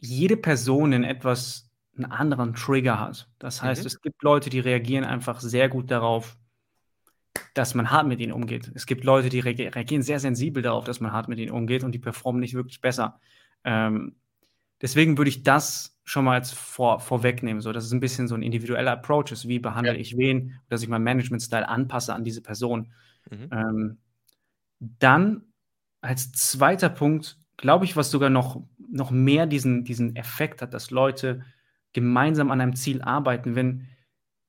jede 0.00 0.36
Person 0.36 0.92
in 0.92 1.04
etwas 1.04 1.70
einen 1.96 2.10
anderen 2.10 2.54
Trigger 2.54 2.98
hat. 2.98 3.28
Das 3.38 3.62
heißt, 3.62 3.82
mhm. 3.82 3.86
es 3.86 4.00
gibt 4.00 4.22
Leute, 4.22 4.50
die 4.50 4.60
reagieren 4.60 5.04
einfach 5.04 5.40
sehr 5.40 5.68
gut 5.68 5.90
darauf, 5.90 6.36
dass 7.54 7.74
man 7.74 7.90
hart 7.90 8.06
mit 8.06 8.20
ihnen 8.20 8.32
umgeht. 8.32 8.70
Es 8.74 8.86
gibt 8.86 9.04
Leute, 9.04 9.28
die 9.28 9.40
reagieren 9.40 10.02
sehr 10.02 10.20
sensibel 10.20 10.62
darauf, 10.62 10.84
dass 10.84 11.00
man 11.00 11.12
hart 11.12 11.28
mit 11.28 11.38
ihnen 11.38 11.52
umgeht 11.52 11.84
und 11.84 11.92
die 11.92 11.98
performen 11.98 12.40
nicht 12.40 12.54
wirklich 12.54 12.80
besser. 12.80 13.20
Ähm, 13.64 14.16
deswegen 14.80 15.18
würde 15.18 15.28
ich 15.28 15.42
das 15.42 15.98
schon 16.04 16.24
mal 16.24 16.36
jetzt 16.36 16.54
vor, 16.54 16.98
vorwegnehmen, 16.98 17.60
so 17.60 17.72
dass 17.72 17.84
es 17.84 17.92
ein 17.92 18.00
bisschen 18.00 18.26
so 18.26 18.34
ein 18.34 18.42
individueller 18.42 18.92
Approach 18.92 19.30
ist, 19.30 19.46
wie 19.46 19.58
behandle 19.58 19.94
ja. 19.94 20.00
ich 20.00 20.16
wen, 20.16 20.58
dass 20.68 20.82
ich 20.82 20.88
meinen 20.88 21.04
Management-Style 21.04 21.68
anpasse 21.68 22.14
an 22.14 22.24
diese 22.24 22.42
Person. 22.42 22.92
Mhm. 23.30 23.48
Ähm, 23.52 23.98
dann 24.80 25.42
als 26.00 26.32
zweiter 26.32 26.88
Punkt, 26.88 27.38
glaube 27.56 27.84
ich, 27.84 27.96
was 27.96 28.10
sogar 28.10 28.30
noch, 28.30 28.62
noch 28.90 29.10
mehr 29.10 29.46
diesen, 29.46 29.84
diesen 29.84 30.16
Effekt 30.16 30.62
hat, 30.62 30.74
dass 30.74 30.90
Leute 30.90 31.44
gemeinsam 31.92 32.50
an 32.50 32.60
einem 32.60 32.76
Ziel 32.76 33.02
arbeiten, 33.02 33.54
wenn, 33.54 33.88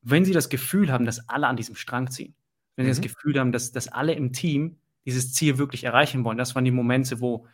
wenn 0.01 0.25
sie 0.25 0.33
das 0.33 0.49
Gefühl 0.49 0.91
haben, 0.91 1.05
dass 1.05 1.29
alle 1.29 1.47
an 1.47 1.57
diesem 1.57 1.75
Strang 1.75 2.09
ziehen. 2.09 2.35
Wenn 2.75 2.85
mhm. 2.85 2.87
sie 2.87 2.91
das 2.91 2.99
mhm. 2.99 3.13
Gefühl 3.13 3.39
haben, 3.39 3.51
dass, 3.51 3.71
dass 3.71 3.87
alle 3.87 4.13
im 4.13 4.33
Team 4.33 4.77
dieses 5.05 5.33
Ziel 5.33 5.57
wirklich 5.57 5.83
erreichen 5.83 6.23
wollen. 6.23 6.37
Das 6.37 6.55
waren 6.55 6.65
die 6.65 6.71
Momente, 6.71 7.21
wo 7.21 7.47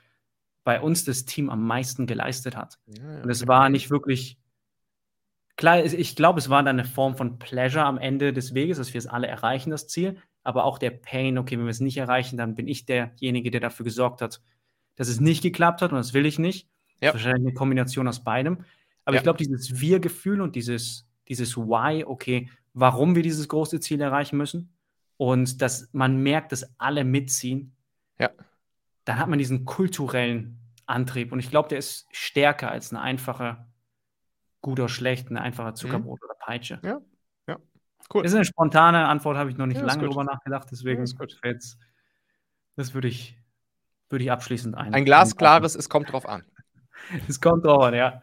bei 0.63 0.81
uns 0.81 1.05
das 1.05 1.25
Team 1.25 1.49
am 1.49 1.65
meisten 1.65 2.07
geleistet 2.07 2.57
hat. 2.57 2.77
Ja, 2.87 3.21
und 3.21 3.29
es 3.29 3.47
war 3.47 3.69
nicht 3.69 3.89
wirklich 3.89 4.37
klar, 5.57 5.83
ich 5.83 6.15
glaube, 6.15 6.39
es 6.39 6.49
war 6.49 6.63
dann 6.63 6.79
eine 6.79 6.87
Form 6.87 7.17
von 7.17 7.39
Pleasure 7.39 7.83
am 7.83 7.97
Ende 7.97 8.31
des 8.31 8.53
Weges, 8.53 8.77
dass 8.77 8.93
wir 8.93 8.99
es 8.99 9.07
alle 9.07 9.27
erreichen, 9.27 9.71
das 9.71 9.87
Ziel, 9.87 10.17
aber 10.43 10.63
auch 10.63 10.77
der 10.77 10.91
Pain, 10.91 11.37
okay, 11.37 11.57
wenn 11.57 11.65
wir 11.65 11.71
es 11.71 11.81
nicht 11.81 11.97
erreichen, 11.97 12.37
dann 12.37 12.55
bin 12.55 12.67
ich 12.67 12.85
derjenige, 12.85 13.51
der 13.51 13.59
dafür 13.59 13.83
gesorgt 13.83 14.21
hat, 14.21 14.41
dass 14.95 15.09
es 15.09 15.19
nicht 15.19 15.41
geklappt 15.41 15.81
hat 15.81 15.91
und 15.91 15.97
das 15.97 16.13
will 16.13 16.25
ich 16.25 16.39
nicht. 16.39 16.69
Ja. 17.01 17.13
Wahrscheinlich 17.13 17.47
eine 17.47 17.53
Kombination 17.53 18.07
aus 18.07 18.23
beidem. 18.23 18.65
Aber 19.05 19.15
ja. 19.15 19.19
ich 19.19 19.23
glaube, 19.23 19.37
dieses 19.37 19.79
Wir-Gefühl 19.79 20.41
und 20.41 20.55
dieses, 20.55 21.07
dieses 21.27 21.57
Why, 21.57 22.03
okay, 22.05 22.49
warum 22.73 23.15
wir 23.15 23.23
dieses 23.23 23.47
große 23.47 23.79
Ziel 23.79 24.01
erreichen 24.01 24.37
müssen 24.37 24.73
und 25.17 25.61
dass 25.61 25.89
man 25.93 26.21
merkt, 26.21 26.51
dass 26.51 26.65
alle 26.79 27.03
mitziehen, 27.03 27.75
ja 28.19 28.29
dann 29.07 29.19
hat 29.19 29.29
man 29.29 29.39
diesen 29.39 29.63
kulturellen 29.63 30.59
Antrieb. 30.85 31.31
Und 31.31 31.39
ich 31.39 31.49
glaube, 31.49 31.69
der 31.69 31.77
ist 31.77 32.07
stärker 32.11 32.69
als 32.69 32.91
eine 32.91 33.01
einfache 33.01 33.65
gut 34.61 34.79
oder 34.79 34.89
schlecht, 34.89 35.29
eine 35.29 35.41
einfache 35.41 35.73
Zuckerbrot 35.73 36.19
mhm. 36.19 36.25
oder 36.25 36.35
Peitsche. 36.39 36.79
Ja, 36.83 36.99
ja. 37.47 37.57
Cool. 38.13 38.23
Das 38.23 38.31
ist 38.31 38.35
eine 38.35 38.45
spontane 38.45 39.07
Antwort, 39.07 39.37
habe 39.37 39.49
ich 39.49 39.57
noch 39.57 39.65
nicht 39.65 39.79
ja, 39.79 39.85
lange 39.85 40.05
drüber 40.05 40.25
nachgedacht, 40.25 40.67
deswegen 40.71 41.05
ja, 41.05 41.25
jetzt, 41.45 41.77
das 42.75 42.93
würde 42.93 43.07
ich, 43.07 43.37
würde 44.09 44.25
ich 44.25 44.31
abschließend 44.31 44.75
ein. 44.75 44.93
Ein 44.93 45.05
glasklares, 45.05 45.75
es 45.75 45.87
kommt 45.87 46.11
drauf 46.11 46.27
an. 46.27 46.43
es 47.27 47.39
kommt 47.39 47.65
drauf 47.65 47.83
an, 47.83 47.93
ja. 47.93 48.21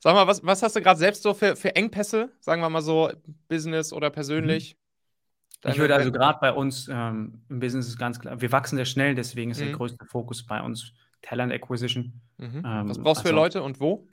Sag 0.00 0.14
mal, 0.14 0.26
was, 0.26 0.44
was 0.44 0.62
hast 0.62 0.76
du 0.76 0.80
gerade 0.80 0.98
selbst 0.98 1.22
so 1.22 1.34
für, 1.34 1.56
für 1.56 1.74
Engpässe, 1.74 2.30
sagen 2.40 2.62
wir 2.62 2.70
mal 2.70 2.82
so, 2.82 3.10
Business 3.48 3.92
oder 3.92 4.10
persönlich? 4.10 4.74
Mhm. 5.64 5.70
Ich 5.70 5.78
würde 5.78 5.96
also 5.96 6.12
gerade 6.12 6.38
bei 6.40 6.52
uns 6.52 6.88
ähm, 6.88 7.42
im 7.48 7.58
Business 7.58 7.88
ist 7.88 7.98
ganz 7.98 8.20
klar, 8.20 8.40
wir 8.40 8.52
wachsen 8.52 8.76
sehr 8.76 8.84
schnell, 8.84 9.16
deswegen 9.16 9.50
ist 9.50 9.60
mhm. 9.60 9.66
der 9.66 9.72
größte 9.74 10.06
Fokus 10.06 10.46
bei 10.46 10.62
uns 10.62 10.92
Talent 11.22 11.52
Acquisition. 11.52 12.20
Mhm. 12.36 12.62
Ähm, 12.64 12.88
was 12.88 12.98
brauchst 12.98 13.24
du 13.24 13.28
also, 13.28 13.28
für 13.28 13.34
Leute 13.34 13.62
und 13.64 13.80
wo? 13.80 14.06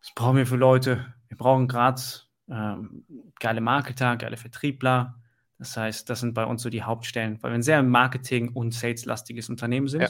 Was 0.00 0.12
brauchen 0.14 0.36
wir 0.36 0.46
für 0.46 0.56
Leute? 0.56 1.14
Wir 1.28 1.36
brauchen 1.36 1.68
gerade 1.68 2.00
ähm, 2.48 3.04
geile 3.38 3.60
Marketer, 3.60 4.16
geile 4.16 4.36
Vertriebler. 4.36 5.20
Das 5.58 5.76
heißt, 5.76 6.10
das 6.10 6.20
sind 6.20 6.34
bei 6.34 6.44
uns 6.44 6.62
so 6.62 6.70
die 6.70 6.82
Hauptstellen, 6.82 7.40
weil 7.42 7.52
wir 7.52 7.58
ein 7.58 7.62
sehr 7.62 7.82
Marketing- 7.82 8.52
und 8.52 8.72
Sales-lastiges 8.72 9.48
Unternehmen 9.50 9.88
sind. 9.88 10.02
Ja. 10.02 10.08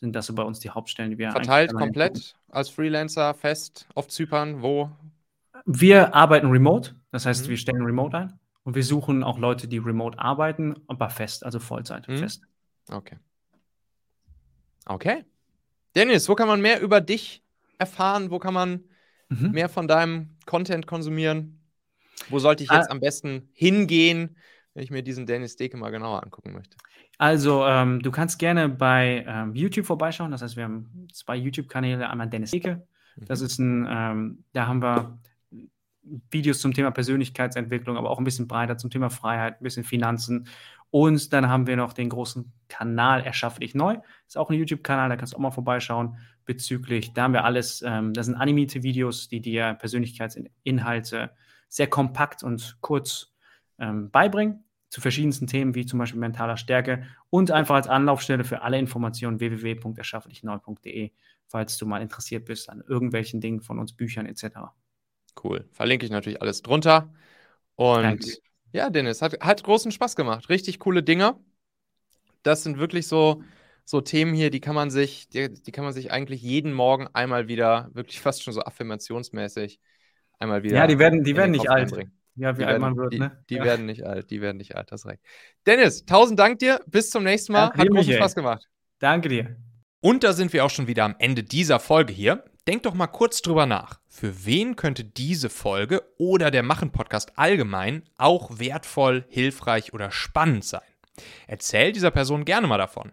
Sind 0.00 0.14
das 0.14 0.26
so 0.26 0.34
bei 0.34 0.44
uns 0.44 0.60
die 0.60 0.70
Hauptstellen, 0.70 1.10
die 1.10 1.18
wir 1.18 1.32
Verteilt 1.32 1.74
komplett 1.74 2.36
als 2.48 2.68
Freelancer 2.68 3.34
fest 3.34 3.88
auf 3.94 4.06
Zypern, 4.08 4.62
wo? 4.62 4.90
Wir 5.66 6.14
arbeiten 6.14 6.48
remote, 6.50 6.94
das 7.10 7.26
heißt, 7.26 7.46
mhm. 7.46 7.50
wir 7.50 7.56
stellen 7.56 7.82
remote 7.82 8.16
ein. 8.16 8.38
Und 8.62 8.74
wir 8.74 8.84
suchen 8.84 9.24
auch 9.24 9.38
Leute, 9.38 9.66
die 9.66 9.78
remote 9.78 10.18
arbeiten, 10.18 10.74
aber 10.88 11.08
fest, 11.08 11.44
also 11.44 11.58
Vollzeit, 11.58 12.06
mhm. 12.06 12.18
fest. 12.18 12.42
Okay. 12.90 13.16
Okay. 14.84 15.24
Dennis, 15.94 16.28
wo 16.28 16.34
kann 16.34 16.48
man 16.48 16.60
mehr 16.60 16.80
über 16.80 17.00
dich 17.00 17.42
erfahren? 17.78 18.30
Wo 18.30 18.38
kann 18.38 18.54
man 18.54 18.84
mhm. 19.28 19.50
mehr 19.50 19.68
von 19.68 19.88
deinem 19.88 20.36
Content 20.46 20.86
konsumieren? 20.86 21.60
Wo 22.28 22.38
sollte 22.38 22.62
ich 22.62 22.70
jetzt 22.70 22.88
ah. 22.88 22.92
am 22.92 23.00
besten 23.00 23.48
hingehen, 23.52 24.36
wenn 24.78 24.84
ich 24.84 24.92
mir 24.92 25.02
diesen 25.02 25.26
Dennis 25.26 25.56
Deke 25.56 25.76
mal 25.76 25.90
genauer 25.90 26.22
angucken 26.22 26.52
möchte? 26.52 26.76
Also, 27.18 27.66
ähm, 27.66 28.00
du 28.00 28.12
kannst 28.12 28.38
gerne 28.38 28.68
bei 28.68 29.24
ähm, 29.26 29.52
YouTube 29.52 29.84
vorbeischauen. 29.84 30.30
Das 30.30 30.40
heißt, 30.40 30.56
wir 30.56 30.62
haben 30.62 31.08
zwei 31.12 31.34
YouTube-Kanäle. 31.34 32.08
Einmal 32.08 32.28
Dennis 32.28 32.52
Deke. 32.52 32.86
Das 33.16 33.40
mhm. 33.40 33.46
ist 33.46 33.58
ein, 33.58 33.88
ähm, 33.90 34.44
da 34.52 34.68
haben 34.68 34.80
wir 34.80 35.18
Videos 36.30 36.60
zum 36.60 36.74
Thema 36.74 36.92
Persönlichkeitsentwicklung, 36.92 37.96
aber 37.96 38.08
auch 38.08 38.18
ein 38.18 38.24
bisschen 38.24 38.46
breiter 38.46 38.78
zum 38.78 38.88
Thema 38.88 39.10
Freiheit, 39.10 39.60
ein 39.60 39.64
bisschen 39.64 39.82
Finanzen. 39.82 40.46
Und 40.90 41.32
dann 41.32 41.48
haben 41.48 41.66
wir 41.66 41.74
noch 41.74 41.92
den 41.92 42.08
großen 42.08 42.52
Kanal 42.68 43.24
Erschaffe 43.24 43.58
dich 43.58 43.74
neu. 43.74 43.96
Ist 44.28 44.38
auch 44.38 44.48
ein 44.48 44.56
YouTube-Kanal, 44.56 45.08
da 45.08 45.16
kannst 45.16 45.32
du 45.32 45.38
auch 45.38 45.42
mal 45.42 45.50
vorbeischauen 45.50 46.18
bezüglich. 46.44 47.12
Da 47.14 47.24
haben 47.24 47.32
wir 47.32 47.44
alles, 47.44 47.82
ähm, 47.84 48.14
das 48.14 48.26
sind 48.26 48.36
animierte 48.36 48.84
Videos, 48.84 49.28
die 49.28 49.40
dir 49.40 49.74
Persönlichkeitsinhalte 49.74 51.32
sehr 51.68 51.88
kompakt 51.88 52.44
und 52.44 52.78
kurz 52.80 53.34
ähm, 53.80 54.12
beibringen 54.12 54.62
zu 54.88 55.00
verschiedensten 55.00 55.46
Themen, 55.46 55.74
wie 55.74 55.86
zum 55.86 55.98
Beispiel 55.98 56.20
mentaler 56.20 56.56
Stärke 56.56 57.06
und 57.30 57.50
einfach 57.50 57.74
als 57.74 57.88
Anlaufstelle 57.88 58.44
für 58.44 58.62
alle 58.62 58.78
Informationen 58.78 59.38
www.erschaffedichNeu.de, 59.38 61.12
falls 61.46 61.76
du 61.76 61.86
mal 61.86 62.00
interessiert 62.00 62.46
bist 62.46 62.70
an 62.70 62.82
irgendwelchen 62.86 63.40
Dingen 63.40 63.60
von 63.60 63.78
uns, 63.78 63.92
Büchern 63.92 64.26
etc. 64.26 64.72
Cool. 65.42 65.68
Verlinke 65.72 66.06
ich 66.06 66.12
natürlich 66.12 66.40
alles 66.40 66.62
drunter. 66.62 67.12
Und 67.76 68.02
Danke. 68.02 68.32
ja, 68.72 68.90
Dennis, 68.90 69.20
hat, 69.20 69.40
hat 69.40 69.62
großen 69.62 69.92
Spaß 69.92 70.16
gemacht. 70.16 70.48
Richtig 70.48 70.78
coole 70.78 71.02
Dinge. 71.02 71.38
Das 72.42 72.62
sind 72.62 72.78
wirklich 72.78 73.06
so, 73.06 73.42
so 73.84 74.00
Themen 74.00 74.34
hier, 74.34 74.50
die 74.50 74.60
kann 74.60 74.74
man 74.74 74.90
sich, 74.90 75.28
die, 75.28 75.52
die 75.52 75.72
kann 75.72 75.84
man 75.84 75.92
sich 75.92 76.10
eigentlich 76.10 76.40
jeden 76.40 76.72
Morgen 76.72 77.08
einmal 77.12 77.46
wieder, 77.48 77.90
wirklich 77.92 78.20
fast 78.20 78.42
schon 78.42 78.54
so 78.54 78.62
affirmationsmäßig, 78.62 79.80
einmal 80.38 80.62
wieder. 80.62 80.76
Ja, 80.76 80.86
die 80.86 80.98
werden, 80.98 81.24
die 81.24 81.36
werden 81.36 81.50
nicht 81.50 81.68
alt. 81.68 81.92
Einbringen. 81.92 82.17
Ja, 82.38 82.56
wie 82.56 82.60
die 82.60 82.64
alt 82.64 82.80
werden, 82.80 82.80
man 82.80 82.96
wird, 82.96 83.12
die, 83.12 83.18
ne? 83.18 83.44
Die 83.50 83.56
ja. 83.56 83.64
werden 83.64 83.86
nicht 83.86 84.04
alt, 84.04 84.30
die 84.30 84.40
werden 84.40 84.56
nicht 84.56 84.76
alt, 84.76 84.92
hast 84.92 85.06
recht. 85.06 85.20
Dennis, 85.66 86.04
tausend 86.06 86.38
Dank 86.38 86.58
dir. 86.60 86.80
Bis 86.86 87.10
zum 87.10 87.24
nächsten 87.24 87.52
Mal. 87.52 87.72
Ja, 87.74 87.74
Hat 87.74 87.88
großen. 87.88 88.14
Spaß 88.14 88.34
gemacht. 88.34 88.68
Danke 88.98 89.28
dir. 89.28 89.56
Und 90.00 90.22
da 90.22 90.32
sind 90.32 90.52
wir 90.52 90.64
auch 90.64 90.70
schon 90.70 90.86
wieder 90.86 91.04
am 91.04 91.16
Ende 91.18 91.42
dieser 91.42 91.80
Folge 91.80 92.12
hier. 92.12 92.44
Denk 92.68 92.84
doch 92.84 92.94
mal 92.94 93.08
kurz 93.08 93.42
drüber 93.42 93.66
nach. 93.66 94.00
Für 94.06 94.44
wen 94.44 94.76
könnte 94.76 95.04
diese 95.04 95.48
Folge 95.48 96.02
oder 96.18 96.50
der 96.50 96.62
Machen-Podcast 96.62 97.36
allgemein 97.36 98.02
auch 98.16 98.58
wertvoll, 98.58 99.24
hilfreich 99.28 99.92
oder 99.94 100.10
spannend 100.10 100.64
sein? 100.64 100.82
Erzähl 101.46 101.92
dieser 101.92 102.10
Person 102.10 102.44
gerne 102.44 102.66
mal 102.66 102.78
davon. 102.78 103.12